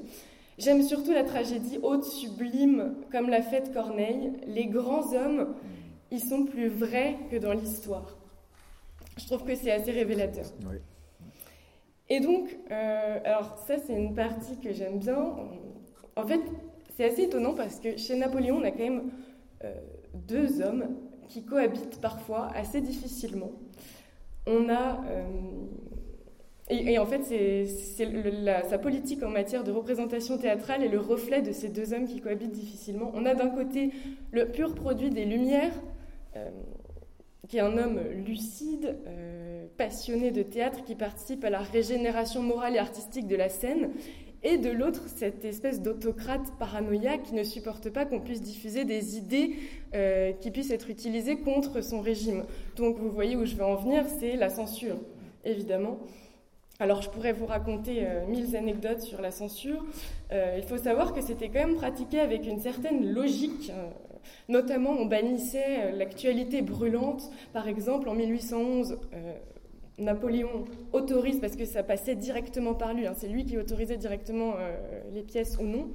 J'aime 0.57 0.81
surtout 0.81 1.11
la 1.11 1.23
tragédie 1.23 1.79
haute, 1.81 2.03
sublime, 2.03 2.95
comme 3.11 3.29
l'a 3.29 3.41
faite 3.41 3.71
Corneille. 3.73 4.33
Les 4.47 4.65
grands 4.65 5.13
hommes, 5.13 5.55
ils 6.11 6.19
sont 6.19 6.45
plus 6.45 6.67
vrais 6.67 7.17
que 7.29 7.35
dans 7.35 7.53
l'histoire. 7.53 8.17
Je 9.17 9.25
trouve 9.27 9.43
que 9.43 9.53
c'est 9.55 9.71
assez 9.71 9.91
révélateur. 9.91 10.45
Et 12.09 12.19
donc, 12.19 12.55
euh, 12.71 13.19
alors 13.23 13.57
ça 13.67 13.75
c'est 13.77 13.93
une 13.93 14.15
partie 14.15 14.59
que 14.59 14.73
j'aime 14.73 14.97
bien. 14.97 15.35
En 16.15 16.25
fait, 16.25 16.41
c'est 16.95 17.05
assez 17.05 17.23
étonnant 17.23 17.53
parce 17.53 17.79
que 17.79 17.97
chez 17.97 18.15
Napoléon, 18.15 18.57
on 18.57 18.63
a 18.63 18.71
quand 18.71 18.83
même 18.83 19.11
euh, 19.63 19.73
deux 20.13 20.61
hommes 20.61 20.87
qui 21.27 21.43
cohabitent 21.43 21.99
parfois 22.01 22.49
assez 22.53 22.81
difficilement. 22.81 23.51
On 24.47 24.69
a. 24.69 25.03
Euh, 25.09 25.23
et, 26.69 26.97
en 26.97 27.05
fait, 27.05 27.21
sa 28.69 28.77
politique 28.77 29.21
en 29.21 29.29
matière 29.29 29.65
de 29.65 29.71
représentation 29.71 30.37
théâtrale 30.37 30.81
est 30.81 30.87
le 30.87 30.99
reflet 30.99 31.41
de 31.41 31.51
ces 31.51 31.67
deux 31.67 31.93
hommes 31.93 32.07
qui 32.07 32.21
cohabitent 32.21 32.53
difficilement. 32.53 33.11
On 33.13 33.25
a 33.25 33.35
d'un 33.35 33.49
côté 33.49 33.91
le 34.31 34.49
pur 34.49 34.73
produit 34.73 35.09
des 35.09 35.25
Lumières, 35.25 35.73
euh, 36.37 36.49
qui 37.49 37.57
est 37.57 37.59
un 37.59 37.77
homme 37.77 37.99
lucide, 38.25 38.97
passionné 39.77 40.31
de 40.31 40.41
théâtre, 40.41 40.85
qui 40.85 40.95
participe 40.95 41.43
à 41.43 41.49
la 41.49 41.59
régénération 41.59 42.41
morale 42.41 42.75
et 42.75 42.79
artistique 42.79 43.27
de 43.27 43.35
la 43.35 43.49
scène, 43.49 43.91
et 44.43 44.57
de 44.57 44.69
l'autre, 44.69 45.03
cette 45.07 45.45
espèce 45.45 45.81
d'autocrate 45.81 46.51
paranoïaque 46.59 47.23
qui 47.23 47.33
ne 47.33 47.43
supporte 47.43 47.89
pas 47.89 48.05
qu'on 48.05 48.19
puisse 48.19 48.41
diffuser 48.41 48.83
des 48.83 49.17
idées 49.17 49.55
euh, 49.95 50.33
qui 50.33 50.51
puissent 50.51 50.71
être 50.71 50.89
utilisées 50.89 51.37
contre 51.37 51.81
son 51.81 52.01
régime. 52.01 52.43
Donc 52.75 52.97
vous 52.97 53.09
voyez 53.09 53.37
où 53.37 53.45
je 53.45 53.55
veux 53.55 53.63
en 53.63 53.75
venir, 53.75 54.03
c'est 54.19 54.35
la 54.35 54.49
censure, 54.49 54.97
évidemment. 55.45 55.97
Alors 56.79 57.01
je 57.01 57.09
pourrais 57.09 57.31
vous 57.31 57.45
raconter 57.45 58.05
euh, 58.05 58.25
mille 58.27 58.55
anecdotes 58.57 59.01
sur 59.01 59.21
la 59.21 59.31
censure. 59.31 59.85
Euh, 60.33 60.55
il 60.57 60.63
faut 60.63 60.77
savoir 60.77 61.13
que 61.13 61.21
c'était 61.21 61.47
quand 61.47 61.65
même 61.65 61.75
pratiqué 61.75 62.19
avec 62.19 62.45
une 62.45 62.59
certaine 62.59 63.13
logique. 63.13 63.71
Notamment, 64.49 64.91
on 64.91 65.05
bannissait 65.05 65.91
l'actualité 65.93 66.61
brûlante. 66.61 67.29
Par 67.51 67.67
exemple, 67.67 68.07
en 68.09 68.15
1811, 68.15 68.97
Napoléon 69.99 70.65
autorise, 70.91 71.39
parce 71.39 71.55
que 71.55 71.65
ça 71.65 71.83
passait 71.83 72.15
directement 72.15 72.73
par 72.73 72.93
lui, 72.93 73.05
hein, 73.05 73.13
c'est 73.15 73.27
lui 73.27 73.45
qui 73.45 73.57
autorisait 73.57 73.97
directement 73.97 74.55
euh, 74.57 74.75
les 75.13 75.21
pièces 75.21 75.57
ou 75.59 75.63
non. 75.63 75.91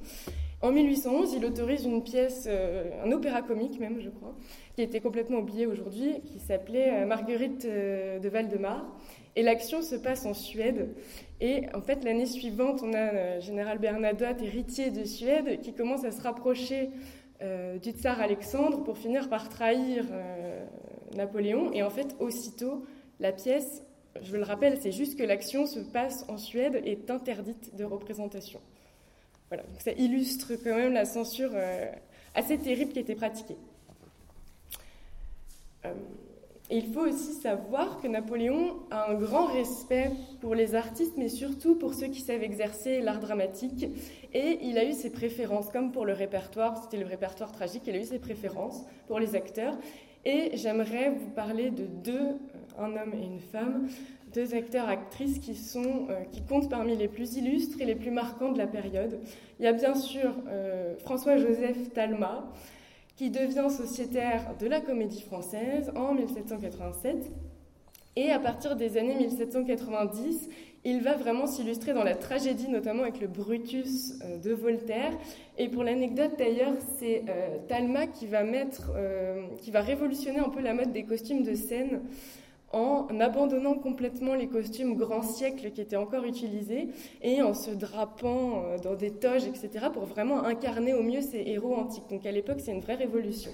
En 0.61 0.71
1811, 0.71 1.33
il 1.33 1.45
autorise 1.45 1.85
une 1.85 2.03
pièce, 2.03 2.45
euh, 2.49 2.91
un 3.03 3.11
opéra 3.11 3.41
comique 3.41 3.79
même, 3.79 3.99
je 3.99 4.09
crois, 4.09 4.35
qui 4.75 4.81
était 4.81 5.01
complètement 5.01 5.39
oublié 5.39 5.65
aujourd'hui, 5.65 6.21
qui 6.25 6.39
s'appelait 6.39 7.01
euh, 7.01 7.05
Marguerite 7.05 7.65
de 7.65 8.29
Valdemar. 8.29 8.85
Et 9.35 9.43
l'action 9.43 9.81
se 9.81 9.95
passe 9.95 10.25
en 10.25 10.33
Suède. 10.33 10.89
Et 11.39 11.63
en 11.73 11.81
fait, 11.81 12.03
l'année 12.03 12.25
suivante, 12.25 12.81
on 12.83 12.93
a 12.93 13.39
général 13.39 13.79
Bernadotte, 13.79 14.41
héritier 14.41 14.91
de 14.91 15.03
Suède, 15.03 15.61
qui 15.61 15.73
commence 15.73 16.03
à 16.03 16.11
se 16.11 16.21
rapprocher 16.21 16.89
du 17.81 17.91
tsar 17.91 18.19
Alexandre 18.19 18.83
pour 18.83 18.97
finir 18.97 19.29
par 19.29 19.47
trahir 19.47 20.03
Napoléon. 21.15 21.71
Et 21.71 21.83
en 21.83 21.89
fait, 21.89 22.17
aussitôt, 22.19 22.83
la 23.19 23.31
pièce 23.31 23.83
je 24.21 24.35
le 24.35 24.43
rappelle, 24.43 24.79
c'est 24.81 24.91
juste 24.91 25.17
que 25.17 25.23
l'action 25.23 25.65
se 25.65 25.79
passe 25.79 26.25
en 26.27 26.37
Suède 26.37 26.81
et 26.83 26.91
est 26.91 27.09
interdite 27.11 27.75
de 27.75 27.83
représentation. 27.83 28.59
Voilà, 29.49 29.63
donc 29.63 29.81
ça 29.81 29.91
illustre 29.91 30.53
quand 30.63 30.75
même 30.75 30.93
la 30.93 31.05
censure 31.05 31.51
assez 32.35 32.57
terrible 32.57 32.91
qui 32.91 32.99
était 32.99 33.15
pratiquée. 33.15 33.57
il 36.71 36.93
faut 36.93 37.01
aussi 37.01 37.33
savoir 37.33 37.99
que 37.99 38.07
Napoléon 38.07 38.77
a 38.91 39.09
un 39.11 39.15
grand 39.15 39.47
respect 39.47 40.11
pour 40.39 40.53
les 40.53 40.75
artistes, 40.75 41.15
mais 41.17 41.29
surtout 41.29 41.75
pour 41.75 41.93
ceux 41.95 42.07
qui 42.07 42.21
savent 42.21 42.43
exercer 42.43 43.01
l'art 43.01 43.19
dramatique. 43.19 43.87
Et 44.33 44.59
il 44.61 44.77
a 44.77 44.85
eu 44.85 44.93
ses 44.93 45.09
préférences, 45.09 45.69
comme 45.69 45.91
pour 45.91 46.05
le 46.05 46.13
répertoire, 46.13 46.81
c'était 46.83 46.97
le 46.97 47.07
répertoire 47.07 47.51
tragique, 47.51 47.83
il 47.87 47.95
a 47.95 47.99
eu 47.99 48.05
ses 48.05 48.19
préférences 48.19 48.85
pour 49.07 49.19
les 49.19 49.35
acteurs. 49.35 49.75
Et 50.25 50.51
j'aimerais 50.55 51.09
vous 51.09 51.29
parler 51.29 51.71
de 51.71 51.85
deux, 51.85 52.37
un 52.79 52.95
homme 52.95 53.13
et 53.13 53.25
une 53.25 53.39
femme, 53.39 53.87
deux 54.33 54.53
acteurs-actrices 54.53 55.39
qui, 55.39 55.51
euh, 55.75 56.23
qui 56.31 56.41
comptent 56.41 56.69
parmi 56.69 56.95
les 56.95 57.07
plus 57.07 57.35
illustres 57.35 57.81
et 57.81 57.85
les 57.85 57.95
plus 57.95 58.11
marquants 58.11 58.51
de 58.51 58.57
la 58.57 58.67
période. 58.67 59.19
Il 59.59 59.65
y 59.65 59.67
a 59.67 59.73
bien 59.73 59.95
sûr 59.95 60.33
euh, 60.47 60.95
François-Joseph 60.99 61.93
Talma, 61.93 62.51
qui 63.15 63.29
devient 63.29 63.67
sociétaire 63.69 64.55
de 64.59 64.67
la 64.67 64.79
Comédie 64.79 65.21
Française 65.21 65.91
en 65.95 66.13
1787. 66.13 67.31
Et 68.15 68.31
à 68.31 68.39
partir 68.39 68.75
des 68.75 68.97
années 68.97 69.15
1790, 69.15 70.49
il 70.85 71.01
va 71.01 71.15
vraiment 71.15 71.45
s'illustrer 71.45 71.93
dans 71.93 72.03
la 72.03 72.15
tragédie, 72.15 72.69
notamment 72.69 73.03
avec 73.03 73.19
le 73.19 73.27
Brutus 73.27 74.13
euh, 74.23 74.37
de 74.37 74.51
Voltaire. 74.51 75.11
Et 75.57 75.67
pour 75.67 75.83
l'anecdote 75.83 76.31
d'ailleurs, 76.37 76.73
c'est 76.97 77.23
Talma 77.67 78.07
qui 78.07 78.27
va, 78.27 78.43
mettre, 78.43 78.93
qui 79.59 79.71
va 79.71 79.81
révolutionner 79.81 80.39
un 80.39 80.47
peu 80.47 80.61
la 80.61 80.73
mode 80.73 80.93
des 80.93 81.03
costumes 81.03 81.43
de 81.43 81.53
scène 81.53 81.99
en 82.71 83.07
abandonnant 83.19 83.75
complètement 83.75 84.35
les 84.35 84.47
costumes 84.47 84.95
grand 84.95 85.23
siècle 85.23 85.71
qui 85.71 85.81
étaient 85.81 85.95
encore 85.95 86.25
utilisés 86.25 86.89
et 87.21 87.41
en 87.41 87.53
se 87.53 87.71
drapant 87.71 88.63
euh, 88.63 88.77
dans 88.77 88.95
des 88.95 89.11
toges, 89.11 89.45
etc., 89.45 89.87
pour 89.91 90.05
vraiment 90.05 90.43
incarner 90.43 90.93
au 90.93 91.01
mieux 91.01 91.21
ces 91.21 91.39
héros 91.39 91.75
antiques. 91.75 92.07
Donc 92.09 92.25
à 92.25 92.31
l'époque, 92.31 92.59
c'est 92.59 92.71
une 92.71 92.81
vraie 92.81 92.95
révolution. 92.95 93.51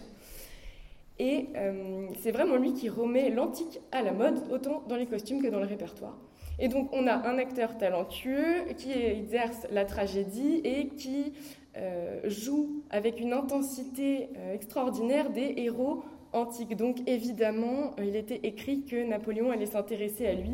Et 1.17 1.47
euh, 1.55 2.07
c'est 2.21 2.31
vraiment 2.31 2.57
lui 2.57 2.73
qui 2.73 2.89
remet 2.89 3.29
l'antique 3.29 3.79
à 3.93 4.01
la 4.01 4.11
mode, 4.11 4.41
autant 4.51 4.83
dans 4.89 4.97
les 4.97 5.05
costumes 5.05 5.41
que 5.41 5.47
dans 5.47 5.59
le 5.59 5.65
répertoire. 5.65 6.17
Et 6.59 6.67
donc 6.67 6.89
on 6.91 7.07
a 7.07 7.13
un 7.13 7.37
acteur 7.37 7.77
talentueux 7.77 8.65
qui 8.77 8.91
exerce 8.91 9.65
la 9.71 9.85
tragédie 9.85 10.61
et 10.63 10.87
qui 10.87 11.33
euh, 11.77 12.21
joue 12.25 12.83
avec 12.89 13.19
une 13.19 13.33
intensité 13.33 14.29
extraordinaire 14.53 15.29
des 15.29 15.53
héros 15.57 16.03
antique. 16.35 16.75
Donc 16.75 16.97
évidemment, 17.07 17.95
euh, 17.99 18.05
il 18.05 18.15
était 18.15 18.39
écrit 18.43 18.83
que 18.83 19.07
Napoléon 19.07 19.51
allait 19.51 19.65
s'intéresser 19.65 20.27
à 20.27 20.33
lui. 20.33 20.51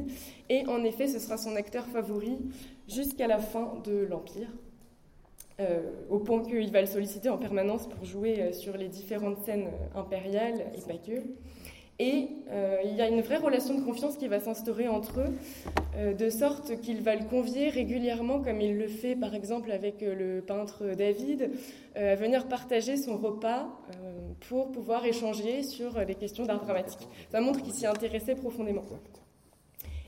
Et 0.49 0.65
en 0.67 0.83
effet, 0.83 1.07
ce 1.07 1.19
sera 1.19 1.37
son 1.37 1.55
acteur 1.55 1.85
favori 1.87 2.37
jusqu'à 2.87 3.27
la 3.27 3.39
fin 3.39 3.73
de 3.83 4.05
l'Empire. 4.09 4.47
Euh, 5.59 5.91
au 6.09 6.19
point 6.19 6.41
qu'il 6.41 6.71
va 6.71 6.81
le 6.81 6.87
solliciter 6.87 7.29
en 7.29 7.37
permanence 7.37 7.87
pour 7.87 8.03
jouer 8.05 8.39
euh, 8.39 8.51
sur 8.53 8.77
les 8.77 8.87
différentes 8.87 9.37
scènes 9.45 9.67
impériales 9.95 10.65
et 10.75 10.81
pas 10.81 10.97
que. 10.97 11.21
Et 12.03 12.29
il 12.83 12.95
y 12.95 13.01
a 13.01 13.07
une 13.07 13.21
vraie 13.21 13.37
relation 13.37 13.75
de 13.75 13.81
confiance 13.83 14.17
qui 14.17 14.27
va 14.27 14.39
s'instaurer 14.39 14.87
entre 14.87 15.19
eux, 15.19 16.15
de 16.15 16.29
sorte 16.31 16.81
qu'il 16.81 17.01
va 17.03 17.15
le 17.15 17.25
convier 17.25 17.69
régulièrement, 17.69 18.41
comme 18.41 18.59
il 18.59 18.75
le 18.75 18.87
fait 18.87 19.15
par 19.15 19.35
exemple 19.35 19.71
avec 19.71 20.01
le 20.01 20.41
peintre 20.41 20.95
David, 20.97 21.51
à 21.95 22.15
venir 22.15 22.47
partager 22.47 22.97
son 22.97 23.17
repas 23.17 23.69
pour 24.49 24.71
pouvoir 24.71 25.05
échanger 25.05 25.61
sur 25.61 25.99
les 25.99 26.15
questions 26.15 26.45
d'art 26.45 26.63
dramatique. 26.63 27.07
Ça 27.31 27.39
montre 27.39 27.61
qu'il 27.61 27.73
s'y 27.73 27.85
intéressait 27.85 28.33
profondément. 28.33 28.81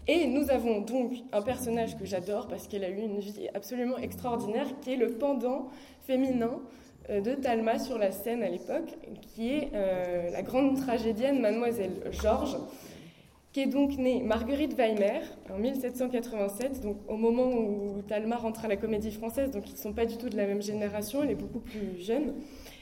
Et 0.07 0.27
nous 0.27 0.49
avons 0.49 0.81
donc 0.81 1.13
un 1.31 1.41
personnage 1.41 1.97
que 1.97 2.05
j'adore 2.05 2.47
parce 2.47 2.67
qu'elle 2.67 2.83
a 2.83 2.89
eu 2.89 2.99
une 2.99 3.19
vie 3.19 3.47
absolument 3.53 3.97
extraordinaire, 3.97 4.67
qui 4.81 4.93
est 4.93 4.97
le 4.97 5.13
pendant 5.13 5.69
féminin 6.05 6.59
euh, 6.59 6.82
de 7.09 7.35
Talma 7.35 7.79
sur 7.79 7.97
la 7.97 8.11
scène 8.11 8.43
à 8.43 8.49
l'époque, 8.49 8.97
qui 9.21 9.49
est 9.49 9.69
euh, 9.73 10.29
la 10.31 10.41
grande 10.41 10.77
tragédienne 10.77 11.39
Mademoiselle 11.41 11.91
Georges, 12.11 12.57
qui 13.51 13.61
est 13.61 13.67
donc 13.67 13.97
née 13.97 14.21
Marguerite 14.21 14.75
Weimer 14.75 15.21
en 15.53 15.59
1787, 15.59 16.81
donc 16.81 16.97
au 17.07 17.17
moment 17.17 17.51
où 17.51 18.01
Talma 18.07 18.37
rentre 18.37 18.65
à 18.65 18.67
la 18.67 18.77
Comédie 18.77 19.11
Française, 19.11 19.51
donc 19.51 19.69
ils 19.69 19.73
ne 19.73 19.77
sont 19.77 19.93
pas 19.93 20.05
du 20.05 20.17
tout 20.17 20.29
de 20.29 20.37
la 20.37 20.47
même 20.47 20.61
génération, 20.61 21.23
elle 21.23 21.31
est 21.31 21.35
beaucoup 21.35 21.59
plus 21.59 22.01
jeune. 22.01 22.33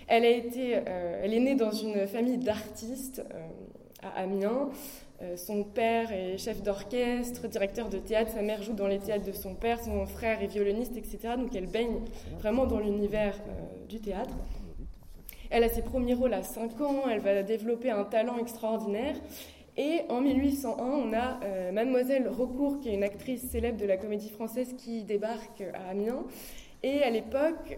Elle, 0.08 0.26
a 0.26 0.30
été, 0.30 0.76
euh, 0.76 1.22
elle 1.24 1.34
est 1.34 1.40
née 1.40 1.56
dans 1.56 1.72
une 1.72 2.08
famille 2.08 2.38
d'artistes 2.38 3.24
euh, 3.34 3.48
à 4.02 4.22
Amiens. 4.22 4.70
Euh, 5.22 5.38
son 5.38 5.64
père 5.64 6.12
est 6.12 6.38
chef 6.38 6.62
d'orchestre, 6.64 7.48
directeur 7.48 7.90
de 7.90 7.98
théâtre, 7.98 8.32
sa 8.32 8.42
mère 8.42 8.62
joue 8.64 8.74
dans 8.74 8.88
les 8.88 9.00
théâtres 9.00 9.26
de 9.26 9.32
son 9.32 9.56
père, 9.56 9.80
son 9.80 10.06
frère 10.06 10.42
est 10.42 10.48
violoniste, 10.48 10.98
etc. 10.98 11.36
Donc 11.38 11.56
elle 11.56 11.68
baigne 11.68 12.00
vraiment 12.40 12.66
dans 12.66 12.80
l'univers 12.80 13.36
du 13.88 14.00
théâtre. 14.00 14.34
Elle 15.50 15.64
a 15.64 15.70
ses 15.70 15.82
premiers 15.82 16.14
rôles 16.14 16.34
à 16.34 16.44
5 16.44 16.80
ans, 16.82 17.04
elle 17.10 17.20
va 17.20 17.44
développer 17.44 17.92
un 17.92 18.04
talent 18.04 18.38
extraordinaire. 18.38 19.16
Et 19.78 20.02
en 20.10 20.22
1801, 20.22 20.84
on 20.84 21.14
a 21.14 21.72
Mademoiselle 21.72 22.28
Recourt, 22.28 22.80
qui 22.80 22.90
est 22.90 22.94
une 22.94 23.04
actrice 23.04 23.42
célèbre 23.50 23.78
de 23.78 23.86
la 23.86 23.98
comédie 23.98 24.30
française, 24.30 24.76
qui 24.78 25.04
débarque 25.04 25.64
à 25.74 25.90
Amiens. 25.90 26.24
Et 26.84 27.04
à 27.04 27.10
l'époque, 27.10 27.78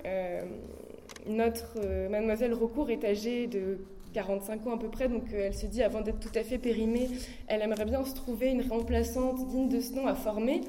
notre 1.27 1.77
euh, 1.77 2.09
mademoiselle 2.09 2.53
Recourt 2.53 2.89
est 2.89 3.03
âgée 3.03 3.47
de 3.47 3.79
45 4.13 4.67
ans 4.67 4.75
à 4.75 4.77
peu 4.77 4.89
près, 4.89 5.09
donc 5.09 5.33
euh, 5.33 5.47
elle 5.47 5.53
se 5.53 5.65
dit, 5.65 5.83
avant 5.83 6.01
d'être 6.01 6.19
tout 6.19 6.37
à 6.37 6.43
fait 6.43 6.57
périmée, 6.57 7.09
elle 7.47 7.61
aimerait 7.61 7.85
bien 7.85 8.03
se 8.05 8.15
trouver 8.15 8.51
une 8.51 8.61
remplaçante 8.61 9.47
digne 9.47 9.69
de 9.69 9.79
ce 9.79 9.93
nom 9.93 10.07
à 10.07 10.15
former. 10.15 10.61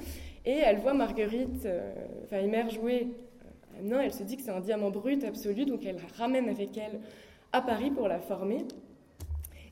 Et 0.44 0.58
elle 0.58 0.78
voit 0.78 0.94
Marguerite 0.94 1.64
euh, 1.64 1.92
Weimer 2.30 2.70
jouer. 2.70 3.08
non, 3.82 4.00
elle 4.00 4.12
se 4.12 4.22
dit 4.22 4.36
que 4.36 4.42
c'est 4.42 4.50
un 4.50 4.60
diamant 4.60 4.90
brut 4.90 5.22
absolu, 5.24 5.64
donc 5.64 5.86
elle 5.86 5.98
ramène 6.18 6.48
avec 6.48 6.76
elle 6.76 7.00
à 7.52 7.62
Paris 7.62 7.90
pour 7.90 8.08
la 8.08 8.18
former. 8.18 8.64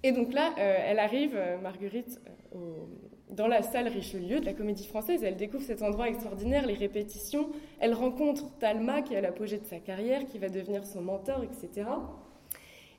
Et 0.05 0.12
donc 0.12 0.33
là, 0.33 0.52
elle 0.57 0.99
arrive, 0.99 1.38
Marguerite, 1.62 2.21
dans 3.33 3.47
la 3.47 3.62
salle 3.62 3.88
Richelieu 3.88 4.41
de 4.41 4.45
la 4.45 4.52
Comédie 4.52 4.87
Française. 4.87 5.25
Elle 5.25 5.37
découvre 5.37 5.62
cet 5.62 5.83
endroit 5.83 6.09
extraordinaire, 6.09 6.67
les 6.67 6.75
répétitions. 6.75 7.49
Elle 7.81 7.95
rencontre 7.95 8.57
Talma, 8.59 9.02
qui 9.02 9.14
est 9.14 9.19
à 9.19 9.21
l'apogée 9.21 9.59
de 9.59 9.64
sa 9.64 9.79
carrière, 9.79 10.26
qui 10.26 10.38
va 10.38 10.49
devenir 10.49 10.85
son 10.87 11.02
mentor, 11.02 11.43
etc. 11.43 11.88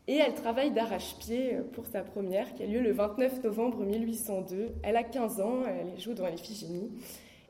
Et 0.07 0.15
elle 0.15 0.33
travaille 0.33 0.72
d'arrache-pied 0.72 1.60
pour 1.72 1.86
sa 1.88 2.01
première, 2.01 2.53
qui 2.53 2.63
a 2.63 2.65
lieu 2.65 2.81
le 2.81 2.91
29 2.91 3.43
novembre 3.43 3.86
1802. 3.86 4.74
Elle 4.83 4.98
a 4.98 5.03
15 5.03 5.39
ans, 5.39 5.62
elle 5.65 6.00
joue 6.00 6.13
dans 6.13 6.27
l'Iphigénie. 6.27 6.91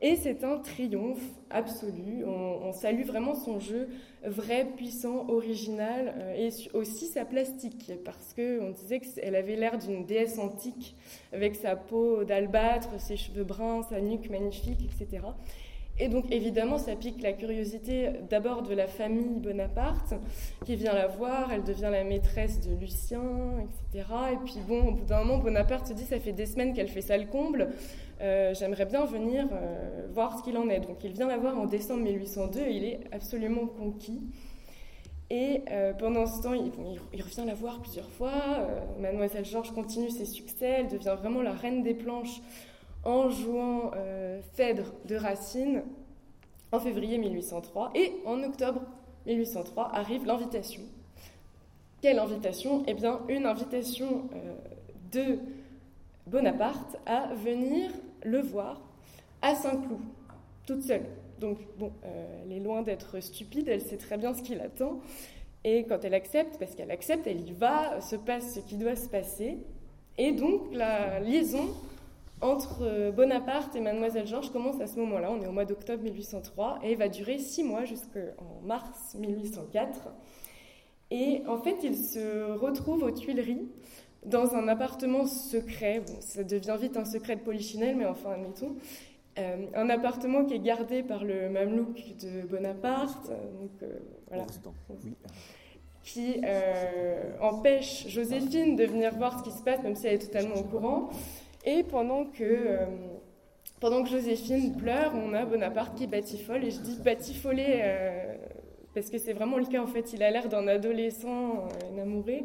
Et 0.00 0.16
c'est 0.16 0.44
un 0.44 0.58
triomphe 0.58 1.24
absolu. 1.50 2.24
On, 2.26 2.72
salue 2.72 3.04
vraiment 3.04 3.34
son 3.34 3.58
jeu 3.58 3.88
vrai, 4.22 4.66
puissant, 4.76 5.26
original 5.28 6.14
euh, 6.18 6.34
et 6.34 6.50
aussi 6.74 7.06
sa 7.06 7.24
plastique 7.24 7.90
parce 8.04 8.34
qu'on 8.34 8.70
disait 8.70 9.00
qu'elle 9.00 9.34
avait 9.34 9.56
l'air 9.56 9.78
d'une 9.78 10.04
déesse 10.04 10.38
antique 10.38 10.94
avec 11.32 11.54
sa 11.54 11.76
peau 11.76 12.24
d'albâtre, 12.24 13.00
ses 13.00 13.16
cheveux 13.16 13.44
bruns, 13.44 13.82
sa 13.88 14.00
nuque 14.00 14.28
magnifique, 14.28 14.80
etc. 14.82 15.22
Et 16.00 16.08
donc 16.08 16.32
évidemment, 16.32 16.78
ça 16.78 16.96
pique 16.96 17.22
la 17.22 17.32
curiosité 17.32 18.10
d'abord 18.28 18.62
de 18.62 18.74
la 18.74 18.88
famille 18.88 19.38
Bonaparte 19.38 20.14
qui 20.64 20.74
vient 20.74 20.92
la 20.92 21.06
voir, 21.06 21.52
elle 21.52 21.62
devient 21.62 21.90
la 21.92 22.02
maîtresse 22.02 22.60
de 22.60 22.74
Lucien, 22.74 23.22
etc. 23.60 24.08
Et 24.32 24.36
puis 24.44 24.58
bon, 24.66 24.88
au 24.88 24.92
bout 24.92 25.04
d'un 25.04 25.22
moment, 25.22 25.38
Bonaparte 25.38 25.86
se 25.86 25.92
dit, 25.92 26.02
ça 26.04 26.18
fait 26.18 26.32
des 26.32 26.46
semaines 26.46 26.74
qu'elle 26.74 26.88
fait 26.88 27.00
ça 27.00 27.16
le 27.16 27.26
comble, 27.26 27.68
euh, 28.20 28.54
j'aimerais 28.54 28.86
bien 28.86 29.04
venir 29.04 29.46
euh, 29.52 30.06
voir 30.12 30.36
ce 30.36 30.42
qu'il 30.42 30.56
en 30.58 30.68
est. 30.68 30.80
Donc 30.80 31.04
il 31.04 31.12
vient 31.12 31.28
la 31.28 31.36
voir 31.36 31.56
en 31.58 31.66
décembre 31.66 32.02
1802 32.02 32.60
et 32.60 32.72
il 32.72 32.84
est 32.84 33.00
absolument 33.12 33.66
conquis. 33.66 34.20
Et 35.30 35.62
euh, 35.70 35.92
pendant 35.92 36.26
ce 36.26 36.42
temps, 36.42 36.54
il, 36.54 36.72
il, 37.12 37.22
revient 37.22 37.44
la 37.46 37.54
voir 37.54 37.80
plusieurs 37.80 38.10
fois. 38.10 38.32
Mademoiselle 39.00 39.44
Georges 39.44 39.72
continue 39.72 40.10
ses 40.10 40.26
succès, 40.26 40.76
elle 40.80 40.88
devient 40.88 41.16
vraiment 41.18 41.40
la 41.40 41.52
reine 41.52 41.82
des 41.82 41.94
planches 41.94 42.40
en 43.04 43.30
jouant 43.30 43.90
Phèdre 44.54 44.92
de 45.04 45.16
Racine 45.16 45.82
en 46.72 46.80
février 46.80 47.18
1803. 47.18 47.92
Et 47.94 48.14
en 48.26 48.42
octobre 48.42 48.82
1803 49.26 49.94
arrive 49.94 50.26
l'invitation. 50.26 50.82
Quelle 52.00 52.18
invitation? 52.18 52.82
Eh 52.86 52.94
bien, 52.94 53.20
une 53.28 53.46
invitation 53.46 54.28
de 55.12 55.38
Bonaparte 56.26 56.96
à 57.04 57.34
venir 57.34 57.90
le 58.24 58.40
voir 58.40 58.80
à 59.42 59.54
Saint-Cloud, 59.54 60.00
toute 60.66 60.82
seule. 60.82 61.04
Donc, 61.38 61.58
bon, 61.78 61.92
euh, 62.04 62.42
elle 62.42 62.52
est 62.52 62.60
loin 62.60 62.80
d'être 62.80 63.20
stupide, 63.20 63.68
elle 63.68 63.82
sait 63.82 63.98
très 63.98 64.16
bien 64.16 64.32
ce 64.32 64.42
qui 64.42 64.54
l'attend. 64.54 65.00
Et 65.64 65.84
quand 65.84 66.02
elle 66.02 66.14
accepte, 66.14 66.58
parce 66.58 66.74
qu'elle 66.74 66.90
accepte, 66.90 67.26
elle 67.26 67.46
y 67.46 67.52
va, 67.52 68.00
se 68.00 68.16
passe 68.16 68.54
ce 68.54 68.60
qui 68.60 68.76
doit 68.76 68.96
se 68.96 69.08
passer. 69.08 69.58
Et 70.16 70.32
donc, 70.32 70.62
la 70.72 71.20
liaison 71.20 71.68
entre 72.40 73.10
Bonaparte 73.12 73.74
et 73.76 73.80
Mademoiselle 73.80 74.26
Georges 74.26 74.50
commence 74.50 74.80
à 74.80 74.86
ce 74.86 74.96
moment-là. 74.98 75.30
On 75.30 75.40
est 75.42 75.46
au 75.46 75.52
mois 75.52 75.64
d'octobre 75.64 76.02
1803 76.02 76.80
et 76.82 76.94
va 76.94 77.08
durer 77.08 77.38
six 77.38 77.64
mois 77.64 77.84
jusqu'en 77.84 78.60
mars 78.62 79.16
1804. 79.18 80.08
Et 81.10 81.42
en 81.46 81.58
fait, 81.58 81.76
ils 81.82 81.96
se 81.96 82.52
retrouvent 82.58 83.04
aux 83.04 83.10
Tuileries 83.10 83.68
dans 84.26 84.54
un 84.54 84.68
appartement 84.68 85.26
secret. 85.26 86.02
Bon, 86.06 86.14
ça 86.20 86.44
devient 86.44 86.76
vite 86.80 86.96
un 86.96 87.04
secret 87.04 87.36
de 87.36 87.40
Polichinelle, 87.40 87.96
mais 87.96 88.06
enfin, 88.06 88.32
admettons. 88.32 88.76
Euh, 89.38 89.66
un 89.74 89.90
appartement 89.90 90.44
qui 90.44 90.54
est 90.54 90.60
gardé 90.60 91.02
par 91.02 91.24
le 91.24 91.48
mamelouk 91.50 92.16
de 92.22 92.46
Bonaparte, 92.46 93.28
donc, 93.28 93.90
voilà, 94.28 94.46
qui 96.04 96.40
empêche 97.40 98.06
Joséphine 98.08 98.76
de 98.76 98.84
venir 98.84 99.14
voir 99.14 99.38
ce 99.38 99.44
qui 99.44 99.56
se 99.56 99.62
passe, 99.62 99.82
même 99.82 99.96
si 99.96 100.06
elle 100.06 100.14
est 100.14 100.18
totalement 100.18 100.56
au 100.56 100.64
courant. 100.64 101.10
Et 101.64 101.82
pendant 101.82 102.26
que 102.26 102.78
pendant 103.84 104.02
que 104.02 104.08
Joséphine 104.08 104.76
pleure, 104.76 105.12
on 105.14 105.34
a 105.34 105.44
Bonaparte 105.44 105.94
qui 105.94 106.06
batifole, 106.06 106.64
et 106.64 106.70
je 106.70 106.80
dis 106.80 106.96
batifoler 107.02 107.80
euh, 107.82 108.34
parce 108.94 109.10
que 109.10 109.18
c'est 109.18 109.34
vraiment 109.34 109.58
le 109.58 109.66
cas 109.66 109.82
en 109.82 109.86
fait. 109.86 110.14
Il 110.14 110.22
a 110.22 110.30
l'air 110.30 110.48
d'un 110.48 110.66
adolescent 110.68 111.66
euh, 111.66 111.92
enamouré. 111.92 112.44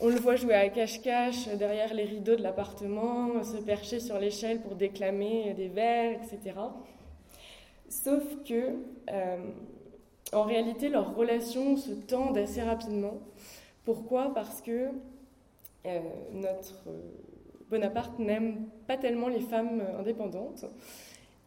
On 0.00 0.08
le 0.08 0.16
voit 0.16 0.34
jouer 0.34 0.54
à 0.54 0.68
cache-cache 0.68 1.46
derrière 1.46 1.94
les 1.94 2.02
rideaux 2.02 2.34
de 2.34 2.42
l'appartement, 2.42 3.44
se 3.44 3.58
percher 3.58 4.00
sur 4.00 4.18
l'échelle 4.18 4.62
pour 4.62 4.74
déclamer 4.74 5.54
des 5.54 5.68
vers, 5.68 6.10
etc. 6.10 6.58
Sauf 7.88 8.24
que, 8.44 8.72
euh, 9.12 9.36
en 10.32 10.42
réalité, 10.42 10.88
leur 10.88 11.14
relation 11.14 11.76
se 11.76 11.92
tend 11.92 12.34
assez 12.34 12.62
rapidement. 12.62 13.20
Pourquoi? 13.84 14.34
Parce 14.34 14.60
que 14.60 14.88
notre 16.32 16.82
Bonaparte 17.70 18.18
n'aime 18.18 18.66
pas 18.86 18.96
tellement 18.96 19.28
les 19.28 19.40
femmes 19.40 19.80
euh, 19.80 20.00
indépendantes. 20.00 20.66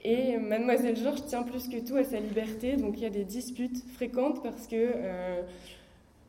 Et 0.03 0.37
mademoiselle 0.37 0.95
Georges 0.95 1.25
tient 1.25 1.43
plus 1.43 1.67
que 1.67 1.77
tout 1.85 1.95
à 1.95 2.03
sa 2.03 2.19
liberté, 2.19 2.77
donc 2.77 2.97
il 2.97 3.03
y 3.03 3.05
a 3.05 3.09
des 3.09 3.25
disputes 3.25 3.83
fréquentes 3.95 4.43
parce 4.43 4.67
que 4.67 4.75
euh, 4.75 5.41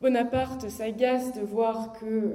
Bonaparte 0.01 0.69
s'agace 0.69 1.33
de 1.33 1.41
voir 1.41 1.93
que 1.93 2.05
euh, 2.05 2.31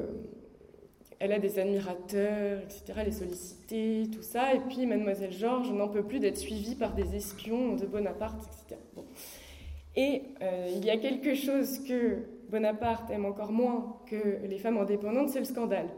elle 1.18 1.32
a 1.32 1.38
des 1.38 1.58
admirateurs, 1.58 2.60
etc., 2.62 3.00
les 3.04 3.12
solliciter, 3.12 4.10
tout 4.12 4.22
ça. 4.22 4.54
Et 4.54 4.60
puis 4.60 4.86
mademoiselle 4.86 5.32
Georges 5.32 5.72
n'en 5.72 5.88
peut 5.88 6.04
plus 6.04 6.20
d'être 6.20 6.36
suivie 6.36 6.76
par 6.76 6.94
des 6.94 7.16
espions 7.16 7.76
de 7.76 7.86
Bonaparte, 7.86 8.44
etc. 8.46 8.80
Et 9.96 10.22
il 10.74 10.84
y 10.84 10.90
a 10.90 10.96
quelque 10.96 11.34
chose 11.34 11.78
que 11.86 12.18
Bonaparte 12.50 13.10
aime 13.10 13.24
encore 13.24 13.52
moins 13.52 13.96
que 14.06 14.44
les 14.44 14.58
femmes 14.58 14.76
indépendantes, 14.76 15.30
c'est 15.30 15.38
le 15.38 15.44
scandale. 15.44 15.88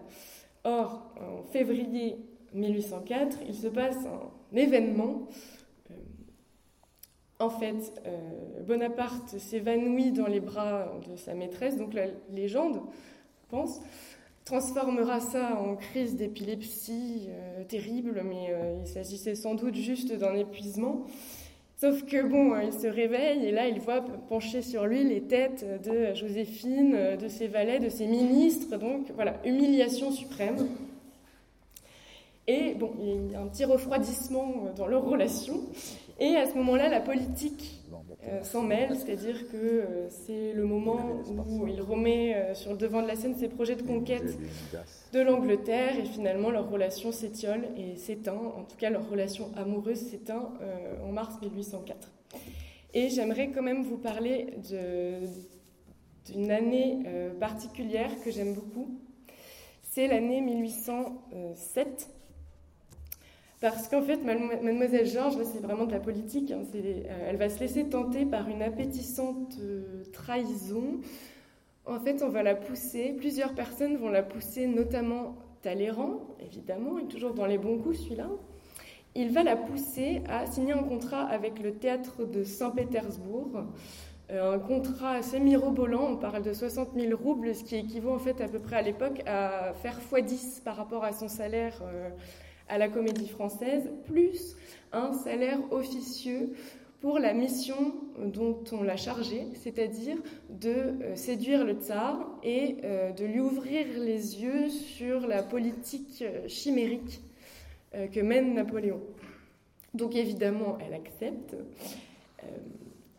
Or, 0.66 1.14
en 1.20 1.44
février 1.44 2.16
1804, 2.52 3.38
il 3.46 3.54
se 3.54 3.68
passe 3.68 4.04
un 4.04 4.56
événement. 4.56 5.28
Euh, 5.92 5.94
en 7.38 7.50
fait, 7.50 7.92
euh, 8.04 8.62
Bonaparte 8.66 9.38
s'évanouit 9.38 10.11
dans 10.11 10.26
les 10.26 10.40
bras 10.40 10.92
de 11.08 11.14
sa 11.14 11.35
maîtresse, 11.35 11.76
donc 11.76 11.94
la 11.94 12.06
légende, 12.32 12.80
je 13.42 13.46
pense, 13.49 13.80
transformera 14.44 15.20
ça 15.20 15.54
en 15.54 15.76
crise 15.76 16.16
d'épilepsie 16.16 17.28
euh, 17.28 17.62
terrible, 17.62 18.25
mais 18.25 18.52
il 18.80 18.88
s'agissait 18.88 19.37
sans 19.37 19.54
doute 19.54 19.76
juste 19.76 20.12
d'un 20.12 20.35
épuisement. 20.35 21.06
Sauf 21.78 22.06
que 22.06 22.23
bon, 22.23 22.59
il 22.59 22.73
se 22.73 22.87
réveille 22.87 23.45
et 23.45 23.50
là, 23.50 23.68
il 23.68 23.80
voit 23.80 24.00
pencher 24.00 24.62
sur 24.62 24.87
lui 24.87 25.04
les 25.04 25.21
têtes 25.21 25.64
de 25.85 26.14
Joséphine, 26.14 27.16
de 27.21 27.28
ses 27.28 27.49
valets, 27.49 27.80
de 27.80 27.90
ses 27.90 28.06
ministres. 28.06 28.78
Donc 28.78 29.11
voilà, 29.14 29.35
humiliation 29.45 30.11
suprême. 30.11 30.68
Et 32.47 32.75
bon, 32.75 32.92
il 32.99 33.33
y 33.33 33.35
a 33.35 33.40
un 33.40 33.47
petit 33.47 33.66
refroidissement 33.66 34.73
dans 34.75 34.87
leur 34.87 35.04
relation. 35.04 35.61
Et 36.18 36.37
à 36.37 36.47
ce 36.47 36.54
moment-là, 36.54 36.88
la 36.88 37.00
politique 37.00 37.83
euh, 38.28 38.42
s'en 38.42 38.62
mêle, 38.62 38.97
c'est-à-dire 38.97 39.49
que 39.49 39.56
euh, 39.56 40.09
c'est 40.09 40.52
le 40.52 40.64
moment 40.64 41.23
où 41.49 41.66
il 41.68 41.80
remet 41.80 42.35
euh, 42.35 42.54
sur 42.54 42.73
le 42.73 42.76
devant 42.76 43.00
de 43.00 43.06
la 43.06 43.14
scène 43.14 43.37
ses 43.37 43.49
projets 43.49 43.76
de 43.76 43.83
conquête 43.83 44.37
de 45.12 45.21
l'Angleterre 45.21 45.97
et 45.99 46.04
finalement 46.04 46.50
leur 46.50 46.68
relation 46.68 47.12
s'étiole 47.12 47.68
et 47.76 47.97
s'éteint, 47.97 48.35
en 48.35 48.64
tout 48.64 48.76
cas 48.76 48.90
leur 48.90 49.09
relation 49.09 49.50
amoureuse 49.56 49.99
s'éteint 49.99 50.50
en 51.04 51.12
mars 51.12 51.40
1804. 51.40 52.11
Et 52.95 53.11
j'aimerais 53.11 53.50
quand 53.50 53.62
même 53.62 53.85
vous 53.85 53.99
parler 53.99 54.54
d'une 56.26 56.50
année 56.50 57.04
particulière 57.38 58.11
que 58.25 58.30
j'aime 58.30 58.54
beaucoup. 58.54 58.99
C'est 59.83 60.09
l'année 60.09 60.40
1807 60.40 62.15
parce 63.61 63.89
qu'en 63.89 64.03
fait, 64.03 64.19
mademoiselle 64.19 65.07
Georges, 65.07 65.43
c'est 65.45 65.63
vraiment 65.63 65.87
de 65.87 65.93
la 65.93 66.01
politique, 66.01 66.51
hein, 66.51 66.61
euh, 66.75 67.03
elle 67.27 67.37
va 67.37 67.49
se 67.49 67.59
laisser 67.59 67.85
tenter 67.85 68.27
par 68.27 68.49
une 68.49 68.63
appétissante 68.63 69.57
euh, 69.61 70.03
trahison. 70.13 71.01
En 71.87 71.99
fait, 71.99 72.23
on 72.23 72.29
va 72.29 72.42
la 72.42 72.55
pousser, 72.55 73.14
plusieurs 73.16 73.55
personnes 73.55 73.97
vont 73.97 74.11
la 74.11 74.23
pousser, 74.23 74.66
notamment 74.66 75.37
Talleyrand, 75.62 76.21
évidemment, 76.45 76.99
et 76.99 77.07
toujours 77.07 77.33
dans 77.33 77.47
les 77.47 77.57
bons 77.57 77.79
coups 77.79 77.99
celui-là. 78.01 78.29
Il 79.14 79.31
va 79.31 79.42
la 79.42 79.57
pousser 79.57 80.21
à 80.29 80.45
signer 80.45 80.75
un 80.75 80.83
contrat 80.83 81.23
avec 81.23 81.59
le 81.62 81.73
théâtre 81.73 82.27
de 82.27 82.45
Saint-Pétersbourg, 82.45 83.62
euh, 84.31 84.55
un 84.55 84.59
contrat 84.59 85.12
assez 85.12 85.40
mirobolant, 85.40 86.09
on 86.11 86.16
parle 86.16 86.42
de 86.42 86.53
60 86.53 86.90
000 86.95 87.16
roubles, 87.16 87.55
ce 87.55 87.64
qui 87.64 87.77
équivaut 87.77 88.12
en 88.12 88.19
fait 88.19 88.42
à 88.42 88.49
peu 88.49 88.59
près 88.59 88.77
à 88.77 88.83
l'époque 88.83 89.23
à 89.25 89.73
faire 89.81 89.99
x10 89.99 90.62
par 90.62 90.77
rapport 90.77 91.05
à 91.05 91.12
son 91.12 91.29
salaire 91.29 91.81
à 92.68 92.79
la 92.79 92.88
comédie 92.88 93.29
française, 93.29 93.90
plus 94.07 94.57
un 94.92 95.12
salaire 95.12 95.61
officieux 95.70 96.52
pour 97.00 97.18
la 97.18 97.35
mission 97.35 97.94
dont 98.18 98.64
on 98.72 98.83
l'a 98.83 98.96
chargé, 98.96 99.46
c'est-à-dire 99.55 100.16
de 100.48 100.70
euh, 100.70 101.16
séduire 101.16 101.64
le 101.64 101.74
tsar 101.74 102.38
et 102.42 102.79
euh, 102.85 103.12
de 103.12 103.24
lui 103.24 103.40
ouvrir 103.40 103.87
les 103.98 104.42
yeux 104.42 104.68
sur 104.70 105.26
la 105.26 105.42
politique 105.42 106.22
euh, 106.22 106.48
chimérique 106.48 107.20
que 108.12 108.20
mène 108.20 108.52
Napoléon. 108.52 109.00
Donc 109.94 110.16
évidemment, 110.16 110.76
elle 110.85 110.92
accepte. 110.92 111.57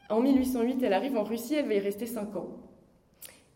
En 0.07 0.21
1808, 0.21 0.83
elle 0.83 0.93
arrive 0.93 1.17
en 1.17 1.23
Russie, 1.23 1.55
elle 1.55 1.67
va 1.67 1.73
y 1.73 1.79
rester 1.79 2.05
cinq 2.05 2.35
ans. 2.35 2.57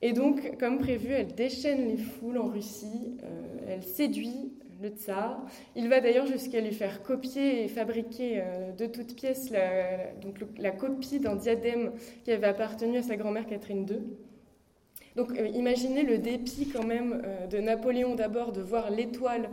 Et 0.02 0.14
donc, 0.14 0.58
comme 0.58 0.80
prévu, 0.80 1.10
elle 1.12 1.36
déchaîne 1.36 1.90
les 1.90 1.98
foules 1.98 2.40
en 2.40 2.48
Russie, 2.48 3.18
elle 3.68 3.84
séduit 3.84 4.52
le 4.82 4.90
tsar. 4.90 5.46
Il 5.76 5.90
va 5.90 6.00
d'ailleurs 6.02 6.26
jusqu'à 6.26 6.60
lui 6.60 6.74
faire 6.74 7.04
copier 7.04 7.64
et 7.64 7.68
fabriquer 7.68 8.42
euh, 8.42 8.72
de 8.72 8.86
toutes 8.86 9.16
pièces 9.16 9.50
la, 9.50 10.14
donc 10.22 10.38
la 10.58 10.72
copie 10.72 11.20
d'un 11.20 11.36
diadème 11.36 11.92
qui 12.24 12.32
avait 12.32 12.48
appartenu 12.48 12.98
à 12.98 13.04
sa 13.04 13.16
grand-mère 13.16 13.46
Catherine 13.46 13.86
II. 13.88 14.00
Donc 15.16 15.32
euh, 15.38 15.48
imaginez 15.48 16.04
le 16.04 16.18
dépit 16.18 16.70
quand 16.74 16.86
même 16.86 17.22
euh, 17.24 17.48
de 17.48 17.60
Napoléon 17.60 18.16
d'abord 18.16 18.52
de 18.52 18.62
voir 18.62 18.90
l'étoile 18.90 19.50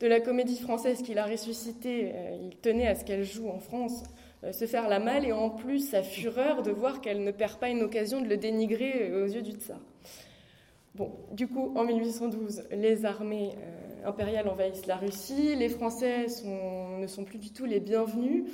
de 0.00 0.06
la 0.08 0.20
comédie 0.20 0.58
française 0.58 1.00
qu'il 1.02 1.18
a 1.18 1.24
ressuscitée, 1.24 2.12
il 2.42 2.56
tenait 2.56 2.88
à 2.88 2.96
ce 2.96 3.04
qu'elle 3.04 3.22
joue 3.22 3.48
en 3.48 3.60
France, 3.60 4.02
se 4.50 4.66
faire 4.66 4.88
la 4.88 4.98
malle 4.98 5.24
et 5.24 5.30
en 5.30 5.48
plus 5.48 5.78
sa 5.90 6.02
fureur 6.02 6.64
de 6.64 6.72
voir 6.72 7.00
qu'elle 7.00 7.22
ne 7.22 7.30
perd 7.30 7.60
pas 7.60 7.68
une 7.68 7.82
occasion 7.82 8.20
de 8.20 8.26
le 8.26 8.36
dénigrer 8.36 9.12
aux 9.14 9.26
yeux 9.26 9.42
du 9.42 9.52
tsar. 9.52 9.78
Bon, 10.96 11.12
du 11.30 11.46
coup, 11.46 11.72
en 11.76 11.84
1812, 11.84 12.64
les 12.72 13.04
armées 13.04 13.52
impériales 14.04 14.48
envahissent 14.48 14.86
la 14.86 14.96
Russie, 14.96 15.54
les 15.56 15.68
Français 15.68 16.26
ne 16.98 17.06
sont 17.06 17.24
plus 17.24 17.38
du 17.38 17.52
tout 17.52 17.64
les 17.64 17.80
bienvenus. 17.80 18.44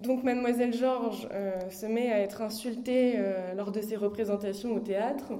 Donc 0.00 0.24
mademoiselle 0.24 0.74
Georges 0.74 1.28
euh, 1.32 1.70
se 1.70 1.86
met 1.86 2.10
à 2.10 2.20
être 2.20 2.42
insultée 2.42 3.14
euh, 3.16 3.54
lors 3.54 3.70
de 3.70 3.80
ses 3.80 3.96
représentations 3.96 4.74
au 4.74 4.80
théâtre. 4.80 5.32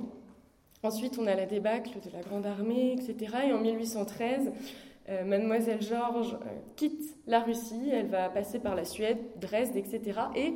Ensuite, 0.82 1.18
on 1.18 1.26
a 1.26 1.34
la 1.34 1.46
débâcle 1.46 1.98
de 2.00 2.10
la 2.12 2.20
Grande 2.20 2.46
Armée, 2.46 2.92
etc. 2.92 3.36
Et 3.48 3.52
en 3.52 3.60
1813, 3.60 4.52
euh, 5.08 5.24
mademoiselle 5.24 5.82
Georges 5.82 6.36
quitte 6.76 7.16
la 7.26 7.40
Russie, 7.40 7.90
elle 7.92 8.06
va 8.06 8.28
passer 8.28 8.58
par 8.58 8.74
la 8.74 8.84
Suède, 8.84 9.18
Dresde, 9.40 9.76
etc. 9.76 10.20
Et 10.36 10.54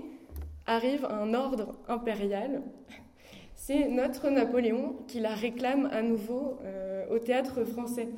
arrive 0.67 1.05
un 1.07 1.35
ordre 1.35 1.75
impérial. 1.89 2.63
C'est 3.57 3.89
notre 3.89 4.31
Napoléon 4.31 4.97
qui 5.09 5.19
la 5.19 5.35
réclame 5.35 5.89
à 5.93 6.03
nouveau 6.03 6.59
au 7.11 7.19
théâtre 7.19 7.65
français. 7.65 8.09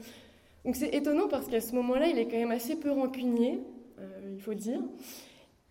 Donc 0.65 0.77
c'est 0.77 0.95
étonnant 0.95 1.29
parce 1.29 1.47
qu'à 1.47 1.61
ce 1.61 1.75
moment-là, 1.75 2.09
il 2.09 2.19
est 2.19 2.27
quand 2.27 2.37
même 2.37 2.51
assez 2.51 2.77
peu 2.77 2.91
rancunier, 2.91 3.61
euh, 3.99 4.35
il 4.35 4.41
faut 4.41 4.55
dire. 4.55 4.81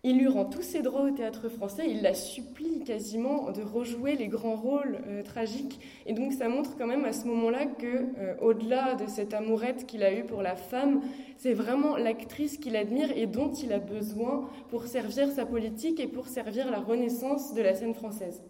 Il 0.02 0.18
lui 0.18 0.28
rend 0.28 0.46
tous 0.46 0.62
ses 0.62 0.80
droits 0.80 1.02
au 1.02 1.10
théâtre 1.10 1.50
français, 1.50 1.84
il 1.86 2.00
la 2.00 2.14
supplie 2.14 2.82
quasiment 2.84 3.50
de 3.52 3.60
rejouer 3.60 4.16
les 4.16 4.28
grands 4.28 4.56
rôles 4.56 4.98
euh, 5.06 5.22
tragiques. 5.22 5.78
Et 6.06 6.14
donc 6.14 6.32
ça 6.32 6.48
montre 6.48 6.78
quand 6.78 6.86
même 6.86 7.04
à 7.04 7.12
ce 7.12 7.26
moment-là 7.26 7.66
que, 7.66 8.06
euh, 8.18 8.34
au-delà 8.40 8.94
de 8.94 9.06
cette 9.06 9.34
amourette 9.34 9.84
qu'il 9.86 10.02
a 10.02 10.14
eue 10.14 10.24
pour 10.24 10.40
la 10.40 10.56
femme, 10.56 11.02
c'est 11.36 11.52
vraiment 11.52 11.98
l'actrice 11.98 12.56
qu'il 12.56 12.76
admire 12.76 13.10
et 13.14 13.26
dont 13.26 13.52
il 13.52 13.74
a 13.74 13.78
besoin 13.78 14.48
pour 14.70 14.86
servir 14.86 15.30
sa 15.30 15.44
politique 15.44 16.00
et 16.00 16.08
pour 16.08 16.28
servir 16.28 16.70
la 16.70 16.80
renaissance 16.80 17.52
de 17.52 17.60
la 17.60 17.74
scène 17.74 17.94
française. 17.94 18.42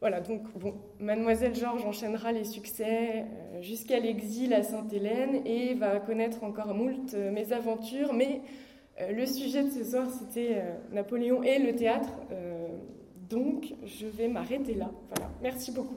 Voilà, 0.00 0.20
donc 0.20 0.42
bon, 0.58 0.74
Mademoiselle 1.00 1.54
Georges 1.54 1.84
enchaînera 1.86 2.30
les 2.30 2.44
succès 2.44 3.24
euh, 3.24 3.62
jusqu'à 3.62 3.98
l'exil 3.98 4.52
à 4.52 4.62
Sainte-Hélène 4.62 5.40
et 5.46 5.72
va 5.72 6.00
connaître 6.00 6.44
encore 6.44 6.74
moult 6.74 7.14
euh, 7.14 7.32
mésaventures, 7.32 8.12
mais 8.12 8.42
euh, 9.00 9.12
le 9.12 9.24
sujet 9.24 9.64
de 9.64 9.70
ce 9.70 9.84
soir 9.84 10.06
c'était 10.10 10.62
Napoléon 10.92 11.42
et 11.42 11.58
le 11.58 11.74
théâtre, 11.74 12.10
donc 13.30 13.74
je 13.84 14.06
vais 14.06 14.28
m'arrêter 14.28 14.74
là. 14.74 14.90
Voilà, 15.08 15.30
merci 15.42 15.72
beaucoup. 15.72 15.96